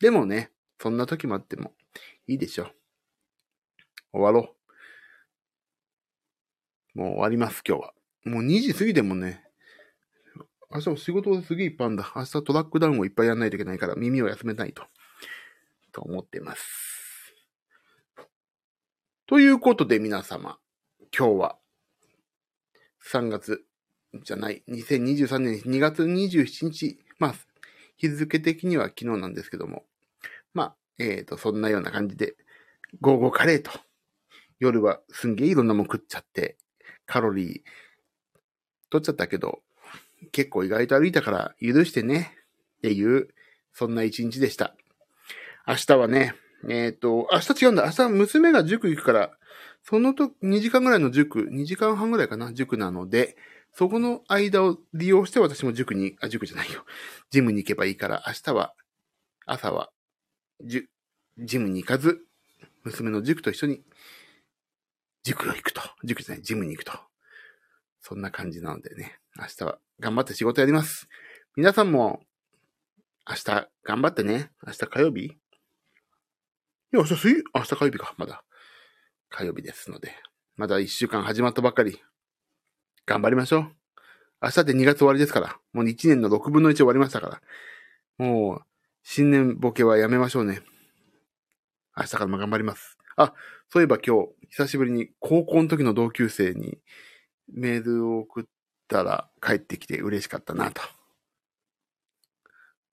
[0.00, 1.72] でもね、そんな時もあっても
[2.26, 2.70] いいでしょ。
[4.12, 4.54] 終わろ
[6.94, 6.98] う。
[6.98, 7.94] もう終わります、今日は。
[8.24, 9.44] もう2時過ぎでもね、
[10.74, 12.12] 明日も仕事すげえいっぱいあるんだ。
[12.16, 14.84] 明日トラックダウンをいっぱいやらないといけないから耳を休めないと。
[15.92, 17.34] と思ってます。
[19.26, 20.58] ということで皆様、
[21.16, 21.58] 今日は
[23.10, 23.64] 3月
[24.22, 27.34] じゃない、2023年2月27日、まあ、
[27.96, 29.84] 日付的には昨日なんですけども、
[30.52, 32.34] まあ、えっ、ー、と、そんなような感じで、
[33.00, 33.70] 午後カレーと、
[34.60, 36.56] 夜はすんげえいろんなもん食っちゃって、
[37.06, 37.60] カロリー
[38.90, 39.62] 取っちゃったけど、
[40.32, 42.32] 結構意外と歩いたから許してね、
[42.78, 43.28] っていう、
[43.72, 44.74] そんな一日でした。
[45.66, 46.34] 明日はね、
[46.68, 47.84] えっ、ー、と、明日違うんだ。
[47.84, 49.30] 明日娘が塾行くから、
[49.82, 53.36] そのと、2時間ぐらいの塾、2時間半ぐらいかな、塾なので、
[53.76, 56.84] そこの間を利用して私も塾に、あ、塾じゃないよ。
[57.30, 58.74] ジムに行けばいいから、明日は、
[59.46, 59.90] 朝は、
[60.62, 60.88] じゅ
[61.38, 62.20] ジムに行かず、
[62.84, 63.82] 娘の塾と一緒に、
[65.24, 65.82] 塾を行くと。
[66.04, 66.92] 塾じゃない、ジムに行くと。
[68.00, 71.08] そんな感じなのでね、明日は頑張って仕事やります。
[71.56, 72.22] 皆さんも、
[73.28, 74.52] 明日頑張ってね。
[74.64, 75.24] 明日火曜日？
[75.24, 75.28] い
[76.92, 78.44] や、明日水、明日火曜日か、まだ。
[79.30, 80.14] 火曜日ですので。
[80.56, 82.00] まだ一週間始まったばっかり。
[83.06, 83.72] 頑張りましょう。
[84.42, 85.58] 明日で2月終わりですから。
[85.72, 87.40] もう1年の6分の1終わりましたか
[88.18, 88.26] ら。
[88.26, 88.62] もう、
[89.02, 90.62] 新年ボケはやめましょうね。
[91.96, 92.98] 明日からも頑張ります。
[93.16, 93.34] あ、
[93.68, 96.78] そういえば今日、久しぶりに高校の時の同級生に
[97.52, 98.44] メールを送っ
[98.88, 100.82] たら帰ってきて嬉しかったなと。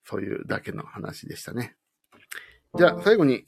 [0.03, 1.75] そういうだけの話でしたね。
[2.77, 3.45] じゃあ最後に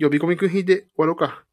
[0.00, 1.44] 呼び込みくん引いて終わろうか。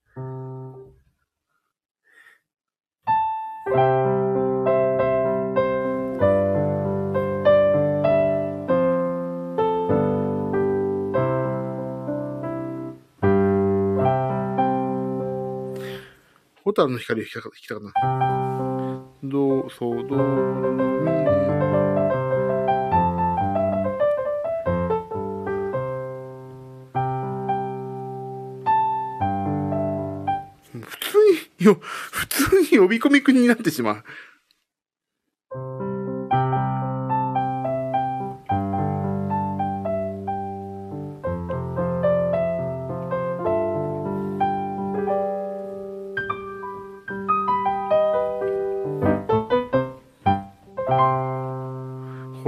[16.74, 19.06] ホタルの光を弾きたかったな。
[19.24, 20.20] どう、そう、どう、
[21.04, 21.12] み
[30.82, 31.18] 普通
[31.60, 34.04] に、よ、普通に呼び込み国になってしまう。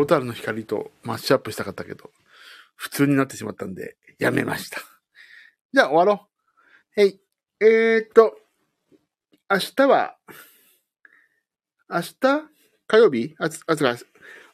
[0.06, 2.12] ホタルの光とマッシュアップしたかったけど、
[2.76, 4.80] 普通になってしまったんで、やめました。
[5.74, 6.28] じゃあ終わろ
[6.96, 7.02] う。
[7.02, 7.20] はい。
[7.60, 8.38] えー、っと、
[9.50, 10.16] 明日は、
[11.90, 12.16] 明日？
[12.86, 13.34] 火曜日？
[13.40, 13.98] あ、あ、違う、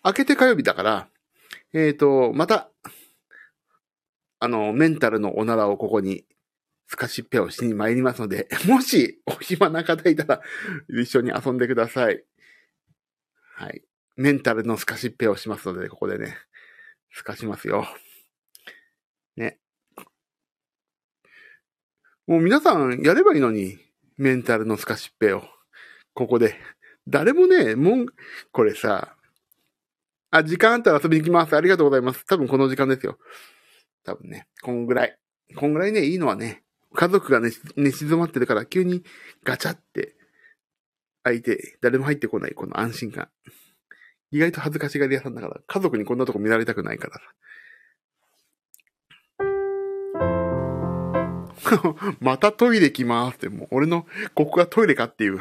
[0.05, 1.09] 明けて火曜日だから、
[1.73, 2.69] えー、っと、また、
[4.39, 6.23] あの、メンタルのおならをここに、
[6.87, 10.41] スカシッペをしに参りますので、 もし、お暇な方いたら、
[10.87, 12.23] 一緒に遊んでください。
[13.55, 13.83] はい。
[14.15, 16.37] メンタルのスカシッペをしますので、ここでね、
[17.11, 17.85] スカしますよ。
[19.35, 19.59] ね。
[22.27, 23.77] もう皆さんやればいいのに、
[24.17, 25.43] メンタルのスカシッペを。
[26.13, 26.55] ここで。
[27.07, 28.05] 誰もね、もん、
[28.51, 29.15] これさ、
[30.29, 31.55] あ、時間あったら遊びに行きます。
[31.55, 32.25] ありがとうございます。
[32.25, 33.17] 多分この時間ですよ。
[34.03, 35.17] 多分ね、こんぐらい。
[35.55, 39.03] こんぐらいね、いいのはね、家族がね、寝静まってるから急に
[39.43, 40.15] ガチャって
[41.23, 43.29] 開いて、誰も入ってこないこの安心感。
[44.31, 47.21] 意外と恥ずかしがり屋さんだから、家族にこんなとこ見られたくないから。
[52.19, 55.39] またトイレ来ますって、もう俺の、ここがトイレかっていう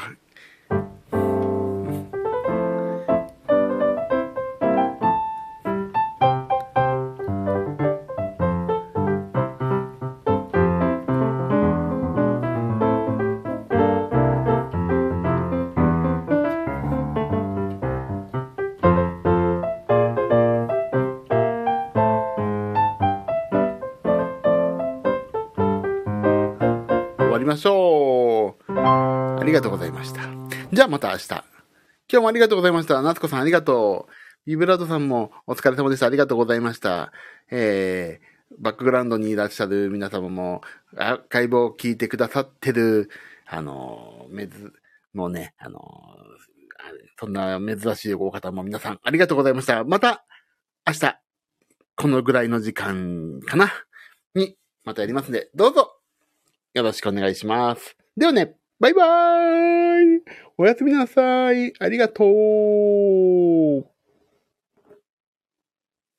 [30.91, 31.28] また明日。
[31.28, 31.45] 今
[32.09, 33.01] 日もありがとうございました。
[33.01, 34.12] 夏子さんありがとう。
[34.45, 36.07] ビブラートさんもお疲れ様でした。
[36.07, 37.12] ありがとうございました。
[37.49, 40.62] えー、バックグラウンドにいらっしゃる皆様も、
[40.97, 43.09] アーカイブを聞いてくださってる、
[43.47, 44.72] あの、めず、
[45.14, 45.80] もうね、あの、
[47.20, 49.84] そんな珍しいお方も皆さんありがとうございました。
[49.84, 50.24] また、
[50.88, 51.20] 明日、
[51.95, 53.72] このぐらいの時間かな
[54.34, 56.01] に、またやりますんで、どうぞ
[56.74, 57.97] よろしくお願いします。
[58.16, 58.59] ではね。
[58.81, 60.22] バイバーイ
[60.57, 61.72] おやすみなさい。
[61.78, 63.89] ありがとう。